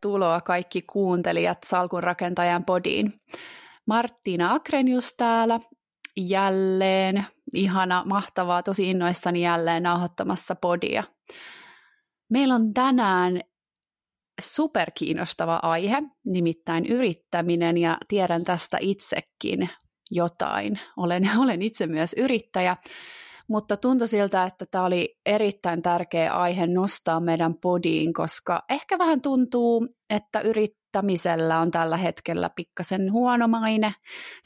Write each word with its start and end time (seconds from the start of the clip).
tervetuloa 0.00 0.40
kaikki 0.40 0.82
kuuntelijat 0.82 1.58
Salkun 1.64 2.02
rakentajan 2.02 2.64
podiin. 2.64 3.12
Marttiina 3.86 4.54
Akrenius 4.54 5.14
täällä 5.16 5.60
jälleen. 6.16 7.26
Ihana, 7.54 8.04
mahtavaa, 8.04 8.62
tosi 8.62 8.90
innoissani 8.90 9.42
jälleen 9.42 9.82
nauhoittamassa 9.82 10.54
podia. 10.54 11.04
Meillä 12.30 12.54
on 12.54 12.74
tänään 12.74 13.40
superkiinnostava 14.40 15.60
aihe, 15.62 16.02
nimittäin 16.24 16.86
yrittäminen, 16.86 17.78
ja 17.78 17.98
tiedän 18.08 18.44
tästä 18.44 18.78
itsekin 18.80 19.68
jotain. 20.10 20.80
Olen, 20.96 21.30
olen 21.42 21.62
itse 21.62 21.86
myös 21.86 22.14
yrittäjä, 22.18 22.76
mutta 23.48 23.76
tuntui 23.76 24.08
siltä, 24.08 24.44
että 24.44 24.66
tämä 24.70 24.84
oli 24.84 25.16
erittäin 25.26 25.82
tärkeä 25.82 26.32
aihe 26.32 26.66
nostaa 26.66 27.20
meidän 27.20 27.54
podiin, 27.54 28.12
koska 28.12 28.62
ehkä 28.70 28.98
vähän 28.98 29.20
tuntuu, 29.20 29.88
että 30.10 30.40
yrittämisellä 30.40 31.58
on 31.58 31.70
tällä 31.70 31.96
hetkellä 31.96 32.50
pikkasen 32.56 33.12
huono 33.12 33.48
maine, 33.48 33.94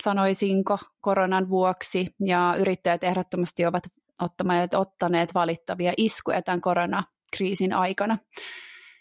sanoisinko, 0.03 0.79
koronan 1.01 1.49
vuoksi, 1.49 2.07
ja 2.25 2.55
yrittäjät 2.59 3.05
ehdottomasti 3.05 3.67
ovat 3.67 3.83
ottaneet, 4.23 4.75
ottaneet 4.75 5.35
valittavia 5.35 5.93
iskuja 5.97 6.43
tämän 6.43 6.61
koronakriisin 6.61 7.73
aikana. 7.73 8.19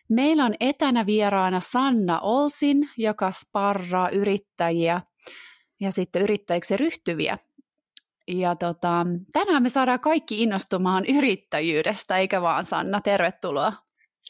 Meillä 0.09 0.45
on 0.45 0.55
etänä 0.59 1.05
vieraana 1.05 1.59
Sanna 1.59 2.19
Olsin, 2.19 2.89
joka 2.97 3.31
sparraa 3.31 4.09
yrittäjiä 4.09 5.01
ja 5.79 5.91
sitten 5.91 6.21
yrittäjiksi 6.21 6.77
ryhtyviä 6.77 7.37
ja 8.29 8.55
tota, 8.55 9.05
tänään 9.33 9.63
me 9.63 9.69
saadaan 9.69 9.99
kaikki 9.99 10.43
innostumaan 10.43 11.05
yrittäjyydestä, 11.05 12.17
eikä 12.17 12.41
vaan 12.41 12.65
Sanna, 12.65 13.01
tervetuloa. 13.01 13.73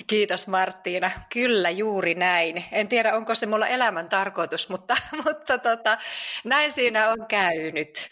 Kiitos 0.07 0.47
Marttiina. 0.47 1.11
Kyllä, 1.33 1.69
juuri 1.69 2.15
näin. 2.15 2.65
En 2.71 2.87
tiedä, 2.87 3.15
onko 3.15 3.35
se 3.35 3.45
mulla 3.45 3.67
elämän 3.67 4.09
tarkoitus, 4.09 4.69
mutta, 4.69 4.95
mutta 5.25 5.57
tota, 5.57 5.97
näin 6.43 6.71
siinä 6.71 7.09
on 7.09 7.27
käynyt. 7.27 8.09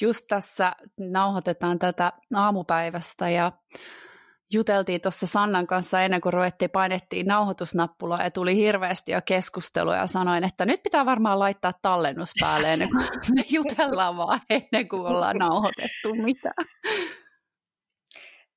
Just 0.00 0.26
tässä 0.28 0.72
nauhoitetaan 0.98 1.78
tätä 1.78 2.12
aamupäivästä 2.34 3.30
ja 3.30 3.52
juteltiin 4.52 5.00
tuossa 5.00 5.26
Sannan 5.26 5.66
kanssa 5.66 6.02
ennen 6.02 6.20
kuin 6.20 6.32
ruvettiin, 6.32 6.70
painettiin 6.70 7.26
nauhoitusnappulaa 7.26 8.22
ja 8.22 8.30
tuli 8.30 8.56
hirveästi 8.56 9.12
jo 9.12 9.20
keskustelua 9.24 9.96
ja 9.96 10.06
sanoin, 10.06 10.44
että 10.44 10.66
nyt 10.66 10.82
pitää 10.82 11.06
varmaan 11.06 11.38
laittaa 11.38 11.72
tallennus 11.82 12.32
päälle 12.40 12.72
ennen 12.72 12.88
kuin 12.90 13.08
me 13.36 13.44
jutellaan 13.50 14.16
vaan 14.16 14.40
ennen 14.50 14.88
kuin 14.88 15.02
ollaan 15.02 15.36
nauhoitettu 15.36 16.14
mitään. 16.14 16.66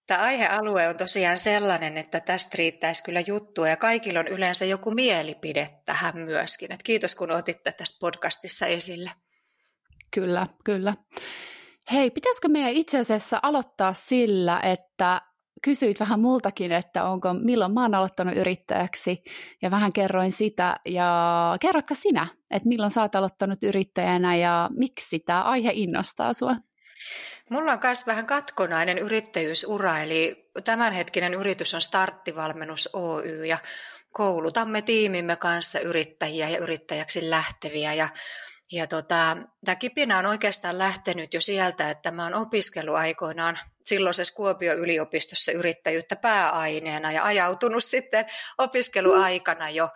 Tämä 0.08 0.22
aihealue 0.22 0.88
on 0.88 0.98
tosiaan 0.98 1.38
sellainen, 1.38 1.98
että 1.98 2.20
tästä 2.20 2.56
riittäisi 2.58 3.04
kyllä 3.04 3.20
juttua 3.20 3.70
ja 3.70 3.78
kaikilla 3.78 4.20
on 4.20 4.28
yleensä 4.28 4.66
joku 4.66 4.92
mielipide 4.92 5.70
tähän 5.86 6.18
myöskin. 6.18 6.72
Et 6.72 6.84
kiitos 6.84 7.16
kun 7.16 7.32
otitte 7.32 7.72
tästä 7.72 7.98
podcastissa 8.00 8.66
esille. 8.66 9.12
Kyllä, 10.12 10.48
kyllä. 10.64 10.94
Hei, 11.92 12.12
pitäisikö 12.12 12.48
meidän 12.48 12.72
itse 12.72 13.00
asiassa 13.00 13.40
aloittaa 13.44 13.94
sillä, 13.94 14.60
että 14.64 15.22
kysyit 15.66 16.00
vähän 16.00 16.20
multakin, 16.20 16.72
että 16.72 17.04
onko, 17.04 17.34
milloin 17.34 17.74
mä 17.74 17.82
oon 17.82 17.96
aloittanut 17.96 18.38
yrittäjäksi 18.38 19.24
ja 19.62 19.72
vähän 19.72 19.94
kerroin 19.94 20.32
sitä 20.32 20.76
ja 20.86 21.58
kerrotko 21.62 21.96
sinä, 21.96 22.28
että 22.52 22.70
milloin 22.70 22.92
sä 22.92 23.02
oot 23.02 23.16
aloittanut 23.16 23.64
yrittäjänä 23.64 24.36
ja 24.36 24.70
miksi 24.78 25.20
tämä 25.20 25.42
aihe 25.42 25.72
innostaa 25.74 26.34
sua? 26.34 26.56
Mulla 27.50 27.72
on 27.72 27.80
myös 27.84 28.08
vähän 28.08 28.26
katkonainen 28.26 28.98
yrittäjyysura, 28.98 30.00
eli 30.00 30.50
tämänhetkinen 30.64 31.34
yritys 31.34 31.74
on 31.74 31.82
Starttivalmennus 31.82 32.90
Oy 32.94 33.46
ja 33.46 33.58
koulutamme 34.12 34.82
tiimimme 34.82 35.36
kanssa 35.36 35.80
yrittäjiä 35.80 36.50
ja 36.50 36.58
yrittäjäksi 36.58 37.30
lähteviä 37.30 37.94
ja 37.94 38.10
ja 38.72 38.88
tota, 38.88 39.38
tämä 39.66 39.76
kipinä 39.76 40.18
on 40.18 40.26
oikeastaan 40.26 40.78
lähtenyt 40.78 41.34
jo 41.34 41.42
sieltä, 41.42 41.90
että 41.90 42.12
mä 42.12 42.24
oon 42.24 42.34
opiskellut 42.34 42.96
aikoinaan 42.96 43.60
silloisessa 43.84 44.34
Kuopion 44.34 44.78
yliopistossa 44.78 45.52
yrittäjyyttä 45.52 46.16
pääaineena 46.16 47.12
ja 47.12 47.24
ajautunut 47.24 47.84
sitten 47.94 48.26
opiskeluaikana 48.58 49.70
jo 49.70 49.90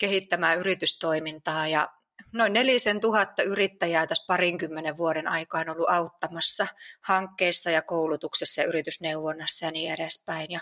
kehittämään 0.00 0.58
yritystoimintaa 0.58 1.68
ja 1.68 1.88
noin 2.32 2.52
nelisen 2.52 3.00
tuhatta 3.00 3.42
yrittäjää 3.42 4.06
tässä 4.06 4.24
parinkymmenen 4.28 4.96
vuoden 4.96 5.28
aikaan 5.28 5.68
ollut 5.68 5.90
auttamassa 5.90 6.66
hankkeissa 7.00 7.70
ja 7.70 7.82
koulutuksessa 7.82 8.60
ja 8.60 8.68
yritysneuvonnassa 8.68 9.66
ja 9.66 9.70
niin 9.70 9.92
edespäin. 9.92 10.50
Ja, 10.50 10.60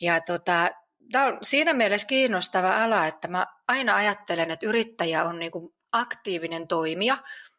ja 0.00 0.20
tota, 0.20 0.70
tämä 1.12 1.26
on 1.26 1.38
siinä 1.42 1.72
mielessä 1.72 2.06
kiinnostava 2.06 2.82
ala, 2.84 3.06
että 3.06 3.28
mä 3.28 3.46
aina 3.68 3.96
ajattelen, 3.96 4.50
että 4.50 4.66
yrittäjä 4.66 5.24
on 5.24 5.38
niin 5.38 5.52
kuin 5.52 5.74
aktiivinen 5.92 6.68
toimija, 6.68 7.18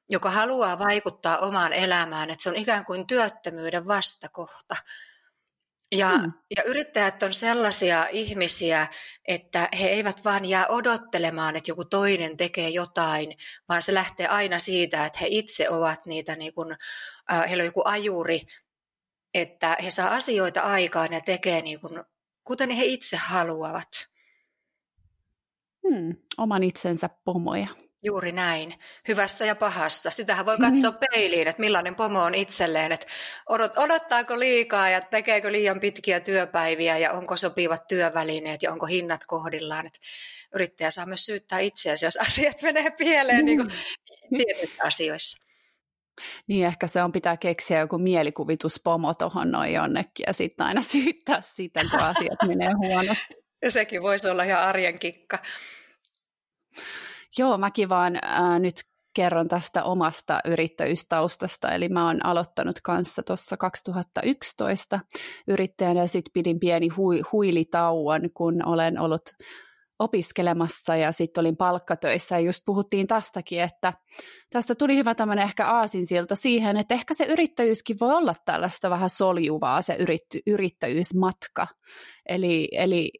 joka 0.09 0.31
haluaa 0.31 0.79
vaikuttaa 0.79 1.37
omaan 1.37 1.73
elämään, 1.73 2.29
että 2.29 2.43
se 2.43 2.49
on 2.49 2.55
ikään 2.55 2.85
kuin 2.85 3.07
työttömyyden 3.07 3.87
vastakohta. 3.87 4.75
Ja, 5.91 6.17
hmm. 6.17 6.33
ja 6.57 6.63
yrittäjät 6.63 7.23
on 7.23 7.33
sellaisia 7.33 8.07
ihmisiä, 8.11 8.87
että 9.27 9.69
he 9.79 9.87
eivät 9.87 10.25
vaan 10.25 10.45
jää 10.45 10.67
odottelemaan, 10.67 11.55
että 11.55 11.71
joku 11.71 11.85
toinen 11.85 12.37
tekee 12.37 12.69
jotain, 12.69 13.37
vaan 13.69 13.81
se 13.81 13.93
lähtee 13.93 14.27
aina 14.27 14.59
siitä, 14.59 15.05
että 15.05 15.19
he 15.21 15.27
itse 15.29 15.69
ovat 15.69 16.05
niitä, 16.05 16.35
niin 16.35 16.53
kuin, 16.53 16.77
äh, 17.31 17.49
heillä 17.49 17.61
on 17.61 17.65
joku 17.65 17.81
ajuri, 17.85 18.41
että 19.33 19.77
he 19.83 19.91
saa 19.91 20.15
asioita 20.15 20.61
aikaan 20.61 21.13
ja 21.13 21.21
tekee 21.21 21.61
niin 21.61 21.79
kuin, 21.79 22.03
kuten 22.43 22.69
he 22.69 22.85
itse 22.85 23.17
haluavat. 23.17 24.07
Hmm, 25.87 26.15
oman 26.37 26.63
itsensä 26.63 27.09
pomoja. 27.23 27.82
Juuri 28.03 28.31
näin, 28.31 28.79
hyvässä 29.07 29.45
ja 29.45 29.55
pahassa. 29.55 30.09
Sitähän 30.09 30.45
voi 30.45 30.57
katsoa 30.57 30.91
mm-hmm. 30.91 31.07
peiliin, 31.11 31.47
että 31.47 31.59
millainen 31.59 31.95
pomo 31.95 32.23
on 32.23 32.35
itselleen, 32.35 32.91
että 32.91 33.07
odottaako 33.75 34.39
liikaa 34.39 34.89
ja 34.89 35.01
tekeekö 35.01 35.51
liian 35.51 35.79
pitkiä 35.79 36.19
työpäiviä 36.19 36.97
ja 36.97 37.11
onko 37.11 37.37
sopivat 37.37 37.87
työvälineet 37.87 38.63
ja 38.63 38.71
onko 38.71 38.85
hinnat 38.85 39.21
kohdillaan. 39.27 39.85
Että 39.85 39.99
yrittäjä 40.53 40.91
saa 40.91 41.05
myös 41.05 41.25
syyttää 41.25 41.59
itseäsi, 41.59 42.05
jos 42.05 42.17
asiat 42.17 42.61
menee 42.67 42.91
pieleen 42.91 43.45
niin 43.45 43.61
mm. 43.61 43.69
tietyissä 44.37 44.83
asioissa. 44.83 45.43
Niin 46.47 46.65
ehkä 46.65 46.87
se 46.87 47.03
on 47.03 47.11
pitää 47.11 47.37
keksiä 47.37 47.79
joku 47.79 47.97
mielikuvituspomo 47.97 49.13
tuohon 49.13 49.51
noin 49.51 49.73
jonnekin 49.73 50.23
ja 50.27 50.33
sitten 50.33 50.65
aina 50.65 50.81
syyttää 50.93 51.41
sitä, 51.41 51.81
kun 51.91 51.99
asiat 51.99 52.39
menee 52.47 52.71
huonosti. 52.77 53.43
Sekin 53.67 54.01
voisi 54.01 54.27
olla 54.27 54.43
ihan 54.43 54.61
arjen 54.61 54.99
kikka. 54.99 55.39
Joo, 57.37 57.57
mäkin 57.57 57.89
vaan 57.89 58.15
äh, 58.15 58.59
nyt 58.59 58.75
kerron 59.13 59.47
tästä 59.47 59.83
omasta 59.83 60.39
yrittäjyystaustasta. 60.45 61.71
Eli 61.71 61.89
mä 61.89 62.05
oon 62.05 62.25
aloittanut 62.25 62.81
kanssa 62.83 63.23
tuossa 63.23 63.57
2011 63.57 64.99
yrittäjänä 65.47 65.99
ja 65.99 66.07
sitten 66.07 66.31
pidin 66.33 66.59
pieni 66.59 66.87
hui, 66.87 67.21
huilitauon, 67.31 68.21
kun 68.33 68.67
olen 68.67 68.99
ollut 68.99 69.21
opiskelemassa 69.99 70.95
ja 70.95 71.11
sitten 71.11 71.41
olin 71.41 71.57
palkkatöissä 71.57 72.35
ja 72.35 72.39
just 72.39 72.61
puhuttiin 72.65 73.07
tästäkin, 73.07 73.61
että 73.61 73.93
tästä 74.49 74.75
tuli 74.75 74.95
hyvä 74.95 75.15
tämmöinen 75.15 75.43
ehkä 75.43 75.67
aasinsilta 75.67 76.35
siihen, 76.35 76.77
että 76.77 76.93
ehkä 76.93 77.13
se 77.13 77.25
yrittäjyyskin 77.25 77.97
voi 77.99 78.13
olla 78.15 78.35
tällaista 78.45 78.89
vähän 78.89 79.09
soljuvaa 79.09 79.81
se 79.81 79.97
yrittäjyysmatka. 80.47 81.67
Eli, 82.29 82.69
eli 82.71 83.11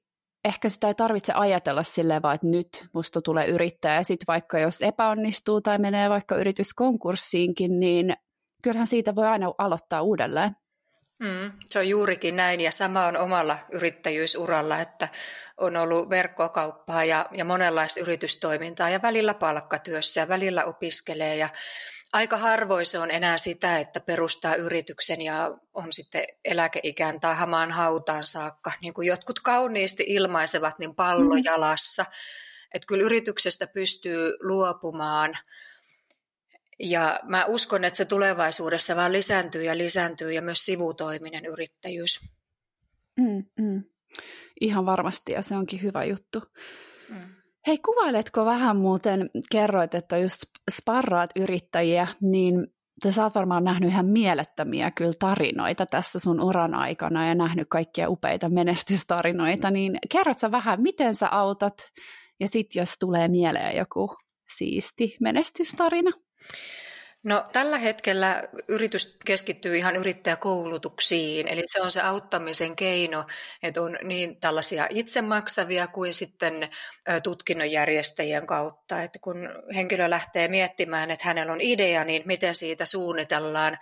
ehkä 0.46 0.70
sitä 0.70 0.88
ei 0.88 0.94
tarvitse 0.94 1.34
ajatella 1.34 1.84
silleen 1.84 2.22
vaan, 2.22 2.36
että 2.36 2.48
nyt 2.48 2.86
musta 2.94 3.22
tulee 3.22 3.48
yrittäjä 3.48 3.96
ja 3.96 4.04
sitten 4.04 4.28
vaikka 4.28 4.60
jos 4.60 4.82
epäonnistuu 4.82 5.62
tai 5.62 5.78
menee 5.78 6.10
vaikka 6.10 6.36
yrityskonkurssiinkin, 6.36 7.80
niin 7.80 8.16
kyllähän 8.62 8.88
siitä 8.88 9.16
voi 9.16 9.28
aina 9.28 9.54
aloittaa 9.58 10.02
uudelleen. 10.02 10.56
Mm, 11.20 11.52
se 11.70 11.80
on 11.80 11.90
juurikin 11.90 12.36
näin 12.36 12.62
ja 12.62 12.72
sama 12.72 13.06
on 13.06 13.18
omalla 13.18 13.60
yrittäjyysuralla, 13.72 14.80
että 14.80 15.10
on 15.58 15.78
ollut 15.78 16.10
verkkokauppaa 16.10 17.06
ja, 17.06 17.26
ja 17.32 17.46
monenlaista 17.46 18.00
yritystoimintaa 18.00 18.90
ja 18.90 19.02
välillä 19.02 19.34
palkkatyössä 19.34 20.22
ja 20.22 20.28
välillä 20.28 20.66
opiskelee 20.66 21.36
ja 21.36 21.50
aika 22.14 22.38
harvoin 22.38 22.86
se 22.86 23.00
on 23.00 23.12
enää 23.12 23.38
sitä, 23.38 23.80
että 23.80 24.00
perustaa 24.00 24.56
yrityksen 24.56 25.22
ja 25.22 25.58
on 25.74 25.94
sitten 25.94 26.26
eläkeikään 26.46 27.20
tai 27.20 27.36
hamaan 27.36 27.72
hautaan 27.72 28.24
saakka. 28.24 28.72
Niin 28.82 28.94
kuin 28.94 29.08
jotkut 29.08 29.40
kauniisti 29.40 30.04
ilmaisevat, 30.08 30.80
niin 30.80 30.96
pallo 30.96 31.36
mm. 31.36 31.42
jalassa. 31.44 32.06
Että 32.74 32.86
kyllä 32.86 33.04
yrityksestä 33.04 33.68
pystyy 33.68 34.38
luopumaan. 34.40 35.34
Ja 36.80 37.20
mä 37.24 37.46
uskon, 37.46 37.84
että 37.84 37.98
se 37.98 38.06
tulevaisuudessa 38.06 38.96
vaan 38.96 39.14
lisääntyy 39.14 39.64
ja 39.64 39.78
lisääntyy 39.78 40.34
ja 40.34 40.42
myös 40.42 40.66
sivutoiminen 40.66 41.46
yrittäjyys. 41.46 42.20
Mm, 43.18 43.46
mm. 43.60 43.84
Ihan 44.62 44.86
varmasti 44.86 45.32
ja 45.32 45.42
se 45.42 45.56
onkin 45.56 45.82
hyvä 45.82 46.04
juttu. 46.04 46.44
Mm. 47.10 47.43
Hei, 47.68 47.78
kuvailetko 47.78 48.46
vähän 48.46 48.78
muuten, 48.78 49.30
kerroit, 49.52 49.96
että 49.96 50.18
just 50.18 50.44
sparraat 50.72 51.30
yrittäjiä, 51.36 52.08
niin 52.22 52.68
sä 53.10 53.24
oot 53.24 53.36
varmaan 53.36 53.64
nähnyt 53.64 53.90
ihan 53.90 54.06
mielettömiä 54.06 54.92
kyllä 54.92 55.14
tarinoita 55.20 55.86
tässä 55.86 56.20
sun 56.20 56.42
uran 56.42 56.74
aikana 56.74 57.28
ja 57.28 57.36
nähnyt 57.36 57.68
kaikkia 57.70 58.10
upeita 58.10 58.50
menestystarinoita, 58.50 59.72
niin 59.72 60.00
kerrot 60.12 60.40
sä 60.40 60.52
vähän, 60.52 60.82
miten 60.82 61.16
sä 61.16 61.30
autat 61.30 61.74
ja 62.40 62.48
sitten 62.48 62.82
jos 62.82 62.96
tulee 63.00 63.28
mieleen 63.28 63.78
joku 63.78 64.16
siisti 64.58 65.18
menestystarina? 65.20 66.12
No 67.24 67.46
tällä 67.52 67.78
hetkellä 67.78 68.44
yritys 68.68 69.18
keskittyy 69.26 69.78
ihan 69.78 69.96
yrittäjäkoulutuksiin, 69.96 71.48
eli 71.48 71.64
se 71.66 71.82
on 71.82 71.92
se 71.92 72.02
auttamisen 72.02 72.76
keino, 72.76 73.26
että 73.64 73.82
on 73.82 73.98
niin 74.04 74.40
tällaisia 74.40 74.88
itse 74.90 75.22
maksavia 75.22 75.88
kuin 75.88 76.14
sitten 76.14 76.70
tutkinnonjärjestäjien 77.24 78.48
kautta, 78.48 79.04
että 79.04 79.20
kun 79.20 79.50
henkilö 79.76 80.10
lähtee 80.10 80.48
miettimään, 80.48 81.12
että 81.12 81.28
hänellä 81.28 81.54
on 81.54 81.62
idea, 81.62 82.04
niin 82.04 82.24
miten 82.26 82.56
siitä 82.56 82.86
suunnitellaan 82.86 83.78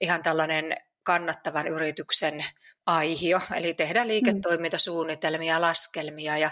ihan 0.00 0.22
tällainen 0.22 0.76
kannattavan 1.02 1.68
yrityksen 1.68 2.44
aihio, 2.86 3.40
eli 3.56 3.74
tehdään 3.74 4.06
mm. 4.06 4.08
liiketoimintasuunnitelmia, 4.08 5.60
laskelmia 5.60 6.38
ja 6.38 6.50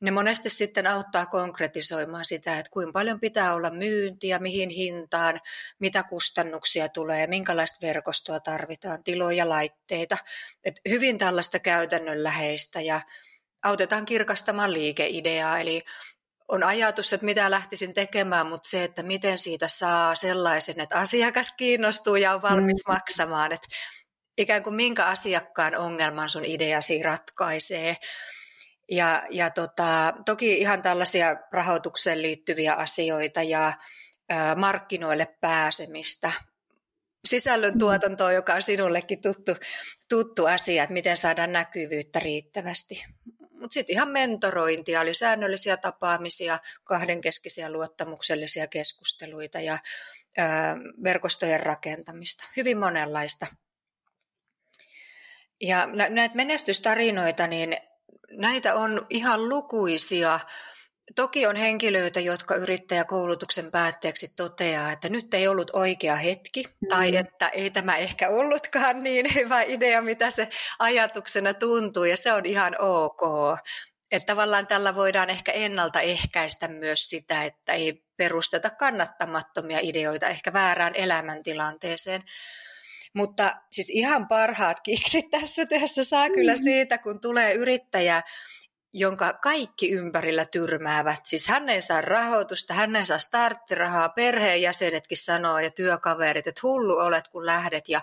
ne 0.00 0.10
monesti 0.10 0.50
sitten 0.50 0.86
auttaa 0.86 1.26
konkretisoimaan 1.26 2.24
sitä, 2.24 2.58
että 2.58 2.70
kuinka 2.70 2.92
paljon 2.92 3.20
pitää 3.20 3.54
olla 3.54 3.70
myyntiä, 3.70 4.38
mihin 4.38 4.70
hintaan, 4.70 5.40
mitä 5.78 6.02
kustannuksia 6.02 6.88
tulee, 6.88 7.26
minkälaista 7.26 7.86
verkostoa 7.86 8.40
tarvitaan, 8.40 9.04
tiloja, 9.04 9.48
laitteita. 9.48 10.18
Et 10.64 10.80
hyvin 10.88 11.18
tällaista 11.18 11.58
käytännönläheistä 11.58 12.80
ja 12.80 13.00
autetaan 13.64 14.06
kirkastamaan 14.06 14.72
liikeideaa, 14.72 15.60
eli 15.60 15.84
on 16.48 16.62
ajatus, 16.62 17.12
että 17.12 17.26
mitä 17.26 17.50
lähtisin 17.50 17.94
tekemään, 17.94 18.46
mutta 18.46 18.68
se, 18.68 18.84
että 18.84 19.02
miten 19.02 19.38
siitä 19.38 19.68
saa 19.68 20.14
sellaisen, 20.14 20.80
että 20.80 20.96
asiakas 20.96 21.54
kiinnostuu 21.56 22.16
ja 22.16 22.34
on 22.34 22.42
valmis 22.42 22.82
mm. 22.86 22.92
maksamaan, 22.92 23.52
että 23.52 23.68
ikään 24.38 24.62
kuin 24.62 24.76
minkä 24.76 25.06
asiakkaan 25.06 25.76
ongelman 25.76 26.30
sun 26.30 26.44
ideasi 26.44 27.02
ratkaisee. 27.02 27.96
Ja, 28.90 29.26
ja 29.30 29.50
tota, 29.50 30.14
toki 30.24 30.58
ihan 30.58 30.82
tällaisia 30.82 31.36
rahoitukseen 31.52 32.22
liittyviä 32.22 32.74
asioita 32.74 33.42
ja 33.42 33.72
ä, 34.32 34.54
markkinoille 34.54 35.36
pääsemistä. 35.40 36.32
Sisällön 37.24 37.72
mm. 37.72 37.78
tuotantoa, 37.78 38.32
joka 38.32 38.54
on 38.54 38.62
sinullekin 38.62 39.20
tuttu, 39.20 39.56
tuttu 40.08 40.46
asia, 40.46 40.82
että 40.82 40.92
miten 40.92 41.16
saadaan 41.16 41.52
näkyvyyttä 41.52 42.18
riittävästi. 42.18 43.04
Mutta 43.50 43.74
sitten 43.74 43.94
ihan 43.94 44.08
mentorointia, 44.08 45.02
eli 45.02 45.14
säännöllisiä 45.14 45.76
tapaamisia, 45.76 46.58
kahdenkeskisiä 46.84 47.70
luottamuksellisia 47.72 48.66
keskusteluita 48.66 49.60
ja 49.60 49.74
ä, 49.74 50.76
verkostojen 51.02 51.60
rakentamista. 51.60 52.44
Hyvin 52.56 52.78
monenlaista. 52.78 53.46
Ja 55.60 55.86
näitä 55.86 56.34
menestystarinoita, 56.34 57.46
niin 57.46 57.76
näitä 58.30 58.74
on 58.74 59.06
ihan 59.10 59.48
lukuisia. 59.48 60.40
Toki 61.16 61.46
on 61.46 61.56
henkilöitä, 61.56 62.20
jotka 62.20 62.54
yrittäjäkoulutuksen 62.54 63.70
päätteeksi 63.70 64.28
toteaa, 64.36 64.92
että 64.92 65.08
nyt 65.08 65.34
ei 65.34 65.48
ollut 65.48 65.70
oikea 65.72 66.16
hetki, 66.16 66.62
mm. 66.62 66.88
tai 66.88 67.16
että 67.16 67.48
ei 67.48 67.70
tämä 67.70 67.96
ehkä 67.96 68.28
ollutkaan 68.28 69.02
niin 69.02 69.34
hyvä 69.34 69.62
idea, 69.62 70.02
mitä 70.02 70.30
se 70.30 70.48
ajatuksena 70.78 71.54
tuntuu, 71.54 72.04
ja 72.04 72.16
se 72.16 72.32
on 72.32 72.46
ihan 72.46 72.76
ok. 72.78 73.20
Että 74.10 74.26
tavallaan 74.26 74.66
tällä 74.66 74.94
voidaan 74.94 75.30
ehkä 75.30 75.52
ennaltaehkäistä 75.52 76.68
myös 76.68 77.10
sitä, 77.10 77.44
että 77.44 77.72
ei 77.72 78.02
perusteta 78.16 78.70
kannattamattomia 78.70 79.78
ideoita 79.82 80.28
ehkä 80.28 80.52
väärään 80.52 80.94
elämäntilanteeseen. 80.94 82.22
Mutta 83.16 83.56
siis 83.70 83.90
ihan 83.90 84.28
parhaat 84.28 84.80
kiksit 84.80 85.30
tässä 85.30 85.66
työssä 85.66 86.04
saa 86.04 86.30
kyllä 86.30 86.52
mm. 86.52 86.62
siitä, 86.62 86.98
kun 86.98 87.20
tulee 87.20 87.54
yrittäjä, 87.54 88.22
jonka 88.92 89.32
kaikki 89.32 89.90
ympärillä 89.90 90.44
tyrmäävät. 90.44 91.20
Siis 91.24 91.48
hän 91.48 91.68
ei 91.68 91.80
saa 91.80 92.00
rahoitusta, 92.00 92.74
hän 92.74 92.96
ei 92.96 93.06
saa 93.06 93.18
starttirahaa, 93.18 94.08
perheenjäsenetkin 94.08 95.18
sanoo 95.18 95.58
ja 95.58 95.70
työkaverit, 95.70 96.46
että 96.46 96.60
hullu 96.62 96.98
olet 96.98 97.28
kun 97.28 97.46
lähdet. 97.46 97.88
Ja 97.88 98.02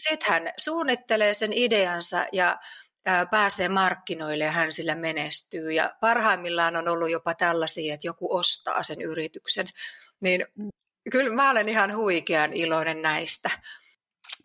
sitten 0.00 0.32
hän 0.32 0.52
suunnittelee 0.56 1.34
sen 1.34 1.52
ideansa 1.52 2.26
ja 2.32 2.60
pääsee 3.30 3.68
markkinoille 3.68 4.44
ja 4.44 4.50
hän 4.50 4.72
sillä 4.72 4.94
menestyy. 4.94 5.72
Ja 5.72 5.94
parhaimmillaan 6.00 6.76
on 6.76 6.88
ollut 6.88 7.10
jopa 7.10 7.34
tällaisia, 7.34 7.94
että 7.94 8.06
joku 8.06 8.36
ostaa 8.36 8.82
sen 8.82 9.02
yrityksen. 9.02 9.68
Niin 10.20 10.46
mm. 10.54 10.68
kyllä 11.10 11.34
mä 11.34 11.50
olen 11.50 11.68
ihan 11.68 11.96
huikean 11.96 12.52
iloinen 12.52 13.02
näistä. 13.02 13.50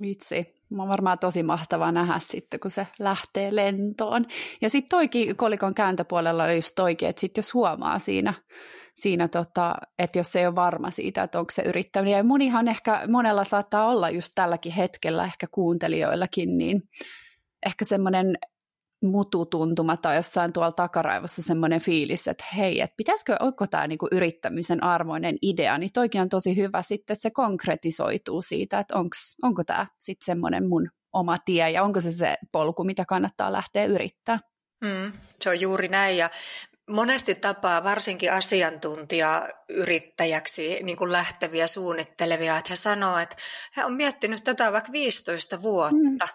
Vitsi, 0.01 0.55
mä 0.69 0.83
on 0.83 0.89
varmaan 0.89 1.19
tosi 1.19 1.43
mahtavaa 1.43 1.91
nähdä 1.91 2.19
sitten, 2.19 2.59
kun 2.59 2.71
se 2.71 2.87
lähtee 2.99 3.55
lentoon. 3.55 4.25
Ja 4.61 4.69
sitten 4.69 4.89
toikin 4.89 5.35
kolikon 5.35 5.73
kääntöpuolella 5.73 6.43
oli 6.43 6.55
just 6.55 6.75
toikin, 6.75 7.09
että 7.09 7.19
sitten 7.19 7.41
jos 7.41 7.53
huomaa 7.53 7.99
siinä, 7.99 8.33
siinä 8.95 9.27
tota, 9.27 9.75
että 9.99 10.19
jos 10.19 10.35
ei 10.35 10.47
ole 10.47 10.55
varma 10.55 10.91
siitä, 10.91 11.23
että 11.23 11.39
onko 11.39 11.51
se 11.51 11.61
yrittäminen. 11.61 12.17
Ja 12.17 12.23
monihan 12.23 12.67
ehkä, 12.67 13.01
monella 13.09 13.43
saattaa 13.43 13.87
olla 13.87 14.09
just 14.09 14.31
tälläkin 14.35 14.71
hetkellä, 14.71 15.25
ehkä 15.25 15.47
kuuntelijoillakin, 15.51 16.57
niin 16.57 16.83
ehkä 17.65 17.85
semmoinen 17.85 18.37
mututuntuma 19.01 19.97
tai 19.97 20.15
jossain 20.15 20.53
tuolla 20.53 20.71
takaraivossa 20.71 21.41
semmoinen 21.41 21.81
fiilis, 21.81 22.27
että 22.27 22.45
hei, 22.57 22.81
että 22.81 22.93
pitäisikö, 22.97 23.37
onko 23.39 23.67
tämä 23.67 23.87
niinku 23.87 24.07
yrittämisen 24.11 24.83
arvoinen 24.83 25.37
idea, 25.41 25.77
niin 25.77 25.91
toikin 25.93 26.21
on 26.21 26.29
tosi 26.29 26.55
hyvä 26.55 26.81
sitten, 26.81 27.13
että 27.13 27.21
se 27.21 27.31
konkretisoituu 27.31 28.41
siitä, 28.41 28.79
että 28.79 28.97
onks, 28.97 29.35
onko 29.41 29.63
tämä 29.63 29.87
sitten 29.97 30.25
semmoinen 30.25 30.69
mun 30.69 30.89
oma 31.13 31.37
tie 31.45 31.71
ja 31.71 31.83
onko 31.83 32.01
se 32.01 32.11
se 32.11 32.37
polku, 32.51 32.83
mitä 32.83 33.05
kannattaa 33.05 33.51
lähteä 33.51 33.85
yrittää. 33.85 34.39
Mm, 34.83 35.11
se 35.41 35.49
on 35.49 35.61
juuri 35.61 35.87
näin 35.87 36.17
ja 36.17 36.29
monesti 36.89 37.35
tapaa 37.35 37.83
varsinkin 37.83 38.33
asiantuntijayrittäjäksi 38.33 40.79
niin 40.83 40.97
kuin 40.97 41.11
lähteviä 41.11 41.67
suunnittelevia, 41.67 42.57
että 42.57 42.69
he 42.69 42.75
sanoo, 42.75 43.17
että 43.17 43.35
he 43.77 43.85
on 43.85 43.93
miettinyt 43.93 44.43
tätä 44.43 44.71
vaikka 44.71 44.91
15 44.91 45.61
vuotta, 45.61 46.25
mm 46.25 46.29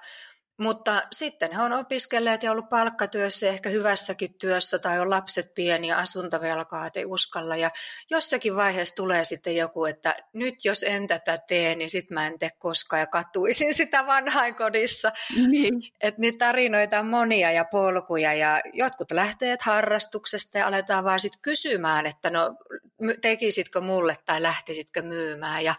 mutta 0.59 1.03
sitten 1.13 1.53
he 1.53 1.63
on 1.63 1.73
opiskelleet 1.73 2.43
ja 2.43 2.53
ollut 2.53 2.69
palkkatyössä, 2.69 3.49
ehkä 3.49 3.69
hyvässäkin 3.69 4.35
työssä, 4.35 4.79
tai 4.79 5.01
on 5.01 5.11
lapset 5.11 5.55
pieniä, 5.55 5.97
asuntovelkaa, 5.97 6.91
ei 6.95 7.05
uskalla. 7.05 7.57
Ja 7.57 7.71
jossakin 8.11 8.57
vaiheessa 8.57 8.95
tulee 8.95 9.25
sitten 9.25 9.57
joku, 9.57 9.85
että 9.85 10.15
nyt 10.33 10.55
jos 10.65 10.83
en 10.83 11.09
tätä 11.09 11.39
tee, 11.49 11.75
niin 11.75 11.91
sitten 11.91 12.15
mä 12.15 12.27
en 12.27 12.39
tee 12.39 12.51
koskaan 12.59 13.01
ja 13.01 13.07
katuisin 13.07 13.75
sitä 13.85 14.07
vanhainkodissa. 14.07 15.13
Niin. 15.49 15.83
Että 16.01 16.21
niitä 16.21 16.47
tarinoita 16.47 16.99
on 16.99 17.07
monia 17.07 17.53
ja 17.53 17.65
polkuja 17.65 18.35
ja 18.35 18.61
jotkut 18.73 19.11
lähtee 19.11 19.57
harrastuksesta 19.63 20.59
ja 20.59 20.67
aletaan 20.67 21.05
vaan 21.05 21.21
sitten 21.21 21.43
kysymään, 21.43 22.07
että 22.07 22.31
no 22.31 22.57
tekisitkö 23.21 23.81
mulle 23.81 24.17
tai 24.27 24.43
lähtisitkö 24.43 25.03
myymään. 25.03 25.65
Ja 25.65 25.75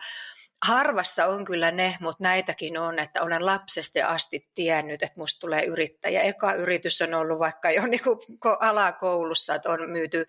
harvassa 0.65 1.25
on 1.25 1.45
kyllä 1.45 1.71
ne, 1.71 1.97
mutta 1.99 2.23
näitäkin 2.23 2.77
on, 2.77 2.99
että 2.99 3.21
olen 3.21 3.45
lapsesta 3.45 4.07
asti 4.07 4.49
tiennyt, 4.55 5.03
että 5.03 5.19
musta 5.19 5.39
tulee 5.39 5.65
yrittäjä. 5.65 6.21
Eka 6.21 6.53
yritys 6.53 7.01
on 7.01 7.13
ollut 7.13 7.39
vaikka 7.39 7.71
jo 7.71 7.85
niin 7.87 8.03
kuin 8.03 8.57
alakoulussa, 8.59 9.55
että 9.55 9.69
on 9.69 9.89
myyty 9.89 10.25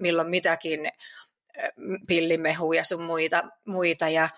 milloin 0.00 0.30
mitäkin 0.30 0.80
pillimehuja 2.06 2.84
sun 2.84 3.02
muita, 3.02 3.42
muita 3.66 4.08
ja 4.08 4.28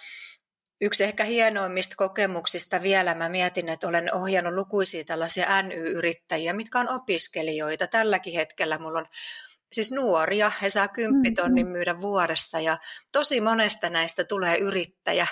Yksi 0.84 1.04
ehkä 1.04 1.24
hienoimmista 1.24 1.94
kokemuksista 1.96 2.82
vielä, 2.82 3.14
mä 3.14 3.28
mietin, 3.28 3.68
että 3.68 3.88
olen 3.88 4.14
ohjannut 4.14 4.54
lukuisia 4.54 5.04
tällaisia 5.04 5.62
NY-yrittäjiä, 5.62 6.52
mitkä 6.52 6.80
on 6.80 6.88
opiskelijoita. 6.88 7.86
Tälläkin 7.86 8.34
hetkellä 8.34 8.78
mulla 8.78 8.98
on 8.98 9.06
siis 9.72 9.92
nuoria, 9.92 10.52
he 10.62 10.70
saa 10.70 10.88
kymppitonnin 10.88 11.66
mm-hmm. 11.66 11.72
myydä 11.72 12.00
vuodessa 12.00 12.60
ja 12.60 12.78
tosi 13.12 13.40
monesta 13.40 13.90
näistä 13.90 14.24
tulee 14.24 14.58
yrittäjä. 14.58 15.26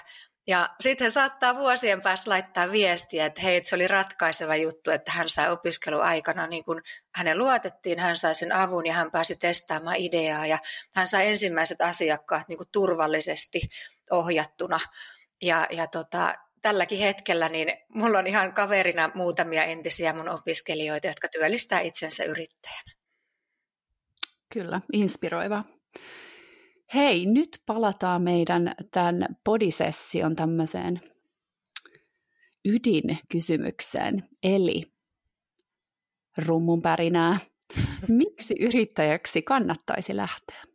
Ja 0.47 0.69
sitten 0.81 1.05
he 1.05 1.11
saattaa 1.11 1.59
vuosien 1.59 2.03
päästä 2.03 2.31
laittaa 2.31 2.71
viestiä, 2.71 3.27
että 3.27 3.43
hei, 3.43 3.65
se 3.65 3.75
oli 3.75 3.89
ratkaiseva 3.89 4.57
juttu, 4.57 4.91
että 4.91 5.13
hän 5.13 5.29
sai 5.29 5.51
opiskeluaikana, 5.51 6.47
niin 6.47 6.65
kun 6.65 6.83
hänen 7.15 7.39
luotettiin, 7.39 7.99
hän 7.99 8.17
sai 8.17 8.35
sen 8.35 8.53
avun 8.53 8.87
ja 8.87 8.93
hän 8.93 9.11
pääsi 9.11 9.37
testaamaan 9.37 9.97
ideaa 9.97 10.47
ja 10.47 10.59
hän 10.95 11.07
sai 11.07 11.29
ensimmäiset 11.29 11.81
asiakkaat 11.81 12.49
niin 12.49 12.57
kuin 12.57 12.69
turvallisesti 12.73 13.61
ohjattuna. 14.11 14.81
Ja, 15.43 15.67
ja 15.71 15.87
tota, 15.87 16.35
tälläkin 16.63 16.99
hetkellä 16.99 17.49
niin 17.49 17.77
mulla 17.89 18.19
on 18.19 18.27
ihan 18.27 18.53
kaverina 18.55 19.11
muutamia 19.15 19.65
entisiä 19.65 20.13
mun 20.13 20.29
opiskelijoita, 20.29 21.07
jotka 21.07 21.29
työllistää 21.29 21.81
itsensä 21.81 22.25
yrittäjänä. 22.25 23.00
Kyllä, 24.53 24.81
inspiroiva. 24.93 25.65
Hei, 26.95 27.27
nyt 27.27 27.63
palataan 27.67 28.23
meidän 28.23 28.75
tämän 28.91 29.27
podisession 29.45 30.37
tämmöiseen 30.37 31.01
ydinkysymykseen, 32.65 34.29
eli 34.43 34.93
rummun 36.39 36.83
pärinää. 36.83 37.39
Miksi 38.09 38.55
yrittäjäksi 38.61 39.43
kannattaisi 39.43 40.17
lähteä? 40.17 40.71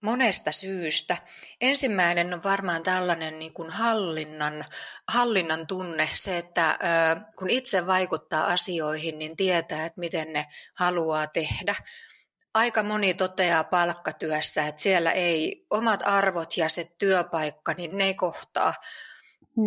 monesta 0.00 0.52
syystä. 0.52 1.16
Ensimmäinen 1.60 2.34
on 2.34 2.42
varmaan 2.42 2.82
tällainen 2.82 3.38
niin 3.38 3.52
kuin 3.52 3.70
hallinnan, 3.70 4.64
hallinnan 5.08 5.66
tunne, 5.66 6.08
se, 6.14 6.38
että 6.38 6.78
kun 7.38 7.50
itse 7.50 7.86
vaikuttaa 7.86 8.46
asioihin, 8.46 9.18
niin 9.18 9.36
tietää, 9.36 9.86
että 9.86 10.00
miten 10.00 10.32
ne 10.32 10.46
haluaa 10.74 11.26
tehdä. 11.26 11.74
Aika 12.54 12.82
moni 12.82 13.14
toteaa 13.14 13.64
palkkatyössä, 13.64 14.66
että 14.66 14.82
siellä 14.82 15.12
ei 15.12 15.66
omat 15.70 16.00
arvot 16.04 16.56
ja 16.56 16.68
se 16.68 16.90
työpaikka, 16.98 17.74
niin 17.74 17.98
ne 17.98 18.04
ei 18.04 18.14
kohtaa. 18.14 18.74
Hmm. 19.56 19.66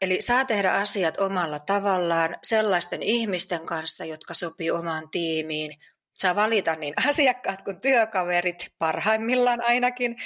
Eli 0.00 0.22
saa 0.22 0.44
tehdä 0.44 0.72
asiat 0.72 1.20
omalla 1.20 1.58
tavallaan 1.58 2.36
sellaisten 2.42 3.02
ihmisten 3.02 3.66
kanssa, 3.66 4.04
jotka 4.04 4.34
sopii 4.34 4.70
omaan 4.70 5.10
tiimiin, 5.10 5.78
saa 6.18 6.36
valita 6.36 6.74
niin 6.74 6.94
asiakkaat 7.08 7.62
kuin 7.62 7.80
työkaverit 7.80 8.72
parhaimmillaan 8.78 9.60
ainakin. 9.60 10.16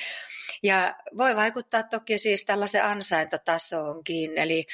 Ja 0.63 0.97
voi 1.17 1.37
vaikuttaa 1.37 1.83
toki 1.83 2.19
siis 2.19 2.45
tällaisen 2.45 2.85
ansaintatasoonkin, 2.85 4.39
eli 4.39 4.67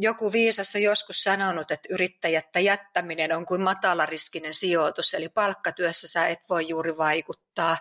joku 0.00 0.32
viisas 0.32 0.74
on 0.74 0.82
joskus 0.82 1.22
sanonut, 1.22 1.70
että 1.70 1.88
yrittäjättä 1.90 2.60
jättäminen 2.60 3.32
on 3.32 3.46
kuin 3.46 3.60
matalariskinen 3.60 4.54
sijoitus, 4.54 5.14
eli 5.14 5.28
palkkatyössä 5.28 6.08
sä 6.08 6.26
et 6.26 6.40
voi 6.48 6.68
juuri 6.68 6.96
vaikuttaa 6.96 7.76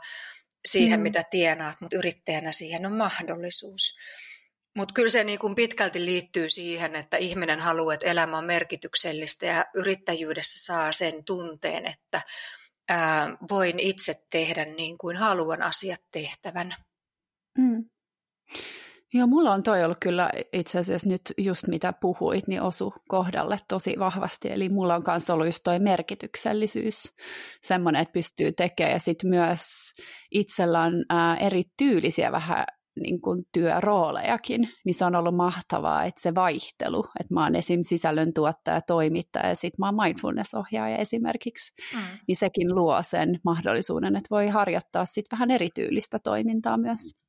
siihen, 0.66 1.00
mm. 1.00 1.04
mitä 1.04 1.24
tienaat, 1.24 1.82
mutta 1.82 1.98
yrittäjänä 1.98 2.52
siihen 2.52 2.86
on 2.86 2.94
mahdollisuus. 2.94 3.98
Mutta 4.76 4.94
kyllä 4.94 5.10
se 5.10 5.24
niin 5.24 5.40
kuin 5.40 5.56
pitkälti 5.56 6.06
liittyy 6.06 6.50
siihen, 6.50 6.96
että 6.96 7.18
ihminen 7.18 7.60
haluaa, 7.60 7.94
että 7.94 8.06
elämä 8.06 8.38
on 8.38 8.46
merkityksellistä 8.46 9.46
ja 9.46 9.66
yrittäjyydessä 9.74 10.66
saa 10.66 10.92
sen 10.92 11.24
tunteen, 11.24 11.86
että 11.86 12.22
ää, 12.90 13.38
voin 13.50 13.80
itse 13.80 14.16
tehdä 14.30 14.66
niin 14.66 14.98
kuin 14.98 15.18
haluan 15.18 15.62
asiat 15.62 16.02
tehtävän. 16.12 16.76
Mm. 17.58 17.86
Joo, 19.14 19.28
mulla 19.28 19.52
on 19.52 19.64
toi 19.64 19.84
ollut 19.84 19.98
kyllä 20.02 20.30
itse 20.54 20.80
asiassa 20.80 21.10
nyt 21.10 21.22
just 21.38 21.68
mitä 21.68 21.94
puhuit, 22.02 22.48
niin 22.48 22.62
osu 22.62 22.94
kohdalle 23.10 23.58
tosi 23.68 23.96
vahvasti. 24.00 24.52
Eli 24.52 24.70
mulla 24.70 24.96
on 24.96 25.04
myös 25.08 25.30
ollut 25.30 25.46
just 25.46 25.64
toi 25.64 25.80
merkityksellisyys, 25.80 27.14
semmoinen, 27.62 28.02
että 28.02 28.14
pystyy 28.14 28.52
tekemään 28.52 28.94
ja 28.94 29.00
sitten 29.00 29.30
myös 29.30 29.62
itsellä 30.32 30.82
on 30.82 31.06
ää, 31.10 31.36
eri 31.38 31.64
tyylisiä 31.78 32.32
vähän 32.32 32.66
niin 33.00 33.22
kuin 33.22 33.44
työroolejakin, 33.54 34.70
niin 34.86 34.94
se 34.94 35.06
on 35.06 35.16
ollut 35.16 35.36
mahtavaa, 35.36 36.04
että 36.04 36.22
se 36.22 36.36
vaihtelu, 36.36 37.06
että 37.20 37.34
mä 37.34 37.44
oon 37.44 37.56
esim. 37.56 37.80
sisällöntuottaja, 37.82 38.82
toimittaja 38.82 39.48
ja 39.48 39.56
sitten 39.56 39.76
mä 39.80 39.86
oon 39.86 39.96
mindfulness-ohjaaja 39.96 40.98
esimerkiksi, 40.98 41.74
mm. 41.94 42.00
niin 42.28 42.36
sekin 42.36 42.76
luo 42.76 42.98
sen 43.02 43.40
mahdollisuuden, 43.44 44.16
että 44.16 44.28
voi 44.32 44.48
harjoittaa 44.48 45.06
sitten 45.06 45.38
vähän 45.38 45.52
erityylistä 45.52 46.20
toimintaa 46.20 46.78
myös. 46.78 47.23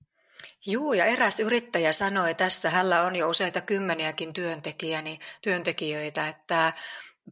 Juu, 0.67 0.93
ja 0.93 1.05
eräs 1.05 1.41
yrittäjä 1.41 1.93
sanoi 1.93 2.35
tässä, 2.35 2.71
hänellä 2.71 3.03
on 3.03 3.17
jo 3.17 3.29
useita 3.29 3.61
kymmeniäkin 3.61 4.33
työntekijä, 4.33 5.03
niin 5.03 5.21
työntekijöitä, 5.43 6.29
että 6.29 6.73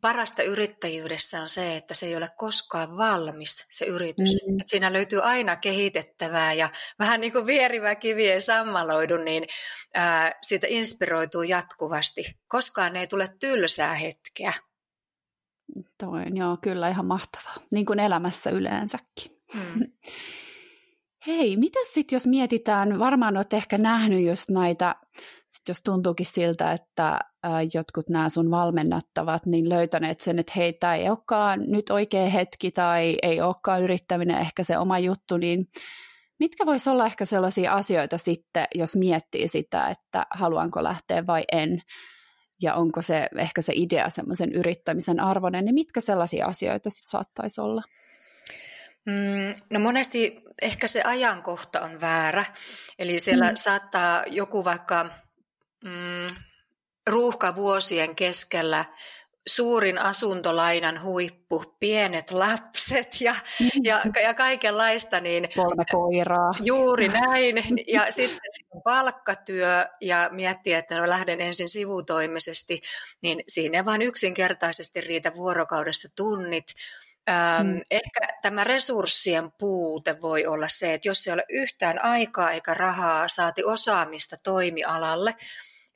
parasta 0.01 0.43
yrittäjyydessä 0.43 1.41
on 1.41 1.49
se, 1.49 1.77
että 1.77 1.95
se 1.95 2.07
ei 2.07 2.17
ole 2.17 2.31
koskaan 2.37 2.97
valmis 2.97 3.67
se 3.71 3.85
yritys. 3.85 4.39
Mm. 4.47 4.61
Että 4.61 4.71
siinä 4.71 4.93
löytyy 4.93 5.21
aina 5.23 5.57
kehitettävää 5.57 6.53
ja 6.53 6.69
vähän 6.99 7.21
niin 7.21 7.33
kuin 7.33 7.47
vierivä 7.47 7.95
kivi 7.95 8.31
ei 8.31 8.41
sammaloidu, 8.41 9.17
niin 9.17 9.47
ää, 9.95 10.33
siitä 10.43 10.67
inspiroituu 10.71 11.43
jatkuvasti. 11.43 12.37
Koskaan 12.49 12.97
ei 12.97 13.07
tule 13.07 13.35
tylsää 13.41 13.95
hetkeä. 13.95 14.53
Toi, 15.99 16.23
joo, 16.35 16.59
kyllä 16.63 16.89
ihan 16.89 17.07
mahtavaa. 17.07 17.57
Niin 17.71 17.87
kuin 17.87 18.01
elämässä 18.01 18.51
yleensäkin. 18.51 19.43
Mm. 19.55 19.81
Hei, 21.27 21.57
mitä 21.57 21.79
sitten 21.93 22.17
jos 22.17 22.27
mietitään, 22.27 22.99
varmaan 22.99 23.37
olet 23.37 23.53
ehkä 23.53 23.79
nähnyt 23.79 24.27
just 24.27 24.49
näitä, 24.49 24.95
sit 25.49 25.69
jos 25.69 25.83
tuntuukin 25.83 26.27
siltä, 26.27 26.73
että 26.73 27.19
jotkut 27.75 28.09
nämä 28.09 28.29
sun 28.29 28.51
valmennattavat, 28.51 29.47
niin 29.47 29.69
löytäneet 29.69 30.21
sen, 30.21 30.39
että 30.39 30.53
hei, 30.57 30.73
tämä 30.73 30.95
ei 30.95 31.09
olekaan 31.09 31.61
nyt 31.67 31.91
oikea 31.91 32.31
hetki 32.31 32.71
tai 32.71 33.17
ei 33.23 33.41
olekaan 33.41 33.83
yrittäminen 33.83 34.39
ehkä 34.39 34.63
se 34.63 34.79
oma 34.79 34.99
juttu, 34.99 35.37
niin 35.37 35.67
mitkä 36.39 36.67
voisi 36.67 36.91
olla 36.91 37.07
ehkä 37.07 37.25
sellaisia 37.25 37.73
asioita 37.73 38.19
sitten, 38.19 38.67
jos 38.75 38.97
miettii 38.97 39.49
sitä, 39.49 39.89
että 39.89 40.27
haluanko 40.31 40.83
lähteä 40.83 41.27
vai 41.27 41.45
en, 41.53 41.83
ja 42.63 42.75
onko 42.75 43.03
se 43.03 43.29
ehkä 43.39 43.63
se 43.63 43.73
idea 43.77 44.11
semmoisen 44.11 44.53
yrittämisen 44.53 45.21
arvoinen, 45.21 45.65
niin 45.65 45.75
mitkä 45.75 46.01
sellaisia 46.01 46.47
asioita 46.47 46.91
sitten 46.91 47.11
saattaisi 47.11 47.61
olla? 47.61 47.83
Mm, 49.07 49.55
no 49.71 49.81
monesti 49.81 50.43
ehkä 50.63 50.89
se 50.89 51.03
ajankohta 51.03 51.81
on 51.81 52.01
väärä, 52.01 52.45
eli 52.99 53.21
siellä 53.21 53.51
mm. 53.51 53.57
saattaa 53.57 54.25
joku 54.27 54.65
vaikka 54.65 55.11
mm, 55.85 56.27
ruuhkavuosien 57.07 58.17
keskellä 58.17 58.85
suurin 59.47 59.99
asuntolainan 59.99 61.03
huippu, 61.03 61.65
pienet 61.81 62.31
lapset 62.31 63.21
ja, 63.21 63.35
ja, 63.83 64.03
ja 64.23 64.35
kaikenlaista. 64.35 65.21
Niin, 65.21 65.49
Kolme 65.55 65.85
koiraa. 65.93 66.53
Juuri 66.61 67.09
näin. 67.27 67.57
Ja 67.89 68.11
sitten 68.11 68.51
sit 68.51 68.67
palkkatyö 68.85 69.87
ja 70.01 70.29
miettiä, 70.33 70.79
että 70.79 70.99
no 70.99 71.09
lähden 71.09 71.41
ensin 71.41 71.69
sivutoimisesti, 71.69 72.83
niin 73.23 73.45
siinä 73.49 73.79
ei 73.79 73.85
vaan 73.85 74.03
yksinkertaisesti 74.03 75.01
riitä 75.01 75.35
vuorokaudessa 75.35 76.09
tunnit. 76.17 76.67
Ähm, 77.31 77.67
mm. 77.67 77.81
Ehkä 77.91 78.21
tämä 78.43 78.65
resurssien 78.65 79.53
puute 79.59 80.21
voi 80.21 80.47
olla 80.47 80.69
se, 80.69 80.95
että 80.95 81.09
jos 81.09 81.27
ei 81.27 81.33
ole 81.33 81.45
yhtään 81.49 82.05
aikaa 82.05 82.53
eikä 82.53 82.75
rahaa, 82.75 83.29
saati 83.29 83.65
osaamista 83.65 84.37
toimialalle, 84.37 85.37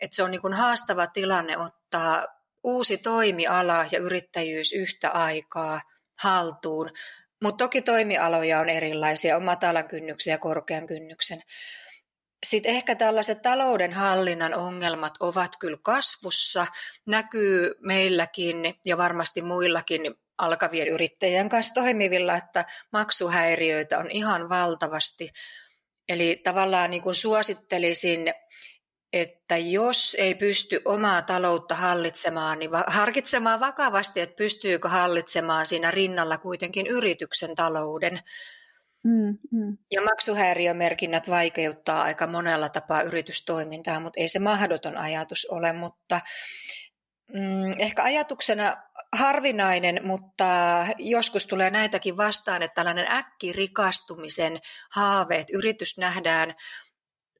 että 0.00 0.16
se 0.16 0.22
on 0.22 0.30
niin 0.30 0.40
kuin 0.40 0.52
haastava 0.52 1.06
tilanne 1.06 1.58
ottaa 1.58 2.26
uusi 2.64 2.98
toimiala 2.98 3.86
ja 3.90 3.98
yrittäjyys 3.98 4.72
yhtä 4.72 5.10
aikaa 5.10 5.80
haltuun. 6.18 6.90
Mutta 7.42 7.64
toki 7.64 7.82
toimialoja 7.82 8.60
on 8.60 8.68
erilaisia, 8.68 9.36
on 9.36 9.44
matalan 9.44 9.88
kynnyksen 9.88 10.32
ja 10.32 10.38
korkean 10.38 10.86
kynnyksen. 10.86 11.42
Sitten 12.46 12.72
ehkä 12.72 12.94
tällaiset 12.94 13.42
talouden 13.42 13.92
hallinnan 13.92 14.54
ongelmat 14.54 15.14
ovat 15.20 15.56
kyllä 15.60 15.78
kasvussa, 15.82 16.66
näkyy 17.06 17.74
meilläkin 17.80 18.74
ja 18.84 18.96
varmasti 18.96 19.42
muillakin 19.42 20.14
alkavien 20.38 20.88
yrittäjien 20.88 21.48
kanssa 21.48 21.74
toimivilla, 21.74 22.36
että 22.36 22.64
maksuhäiriöitä 22.92 23.98
on 23.98 24.10
ihan 24.10 24.48
valtavasti. 24.48 25.30
Eli 26.08 26.40
tavallaan 26.44 26.90
niin 26.90 27.02
kuin 27.02 27.14
suosittelisin 27.14 28.34
että 29.12 29.56
jos 29.56 30.16
ei 30.18 30.34
pysty 30.34 30.80
omaa 30.84 31.22
taloutta 31.22 31.74
hallitsemaan, 31.74 32.58
niin 32.58 32.70
harkitsemaan 32.86 33.60
vakavasti, 33.60 34.20
että 34.20 34.36
pystyykö 34.36 34.88
hallitsemaan 34.88 35.66
siinä 35.66 35.90
rinnalla 35.90 36.38
kuitenkin 36.38 36.86
yrityksen 36.86 37.54
talouden. 37.54 38.20
Mm, 39.04 39.38
mm. 39.52 39.78
Ja 39.90 40.02
maksuhäiriömerkinnät 40.02 41.30
vaikeuttaa 41.30 42.02
aika 42.02 42.26
monella 42.26 42.68
tapaa 42.68 43.02
yritystoimintaa, 43.02 44.00
mutta 44.00 44.20
ei 44.20 44.28
se 44.28 44.38
mahdoton 44.38 44.96
ajatus 44.96 45.46
ole, 45.50 45.72
mutta 45.72 46.20
mm, 47.34 47.74
ehkä 47.78 48.02
ajatuksena 48.02 48.76
harvinainen, 49.12 50.00
mutta 50.04 50.46
joskus 50.98 51.46
tulee 51.46 51.70
näitäkin 51.70 52.16
vastaan, 52.16 52.62
että 52.62 52.74
tällainen 52.74 53.10
äkkirikastumisen 53.10 54.60
haaveet, 54.90 55.50
yritys 55.50 55.98
nähdään 55.98 56.54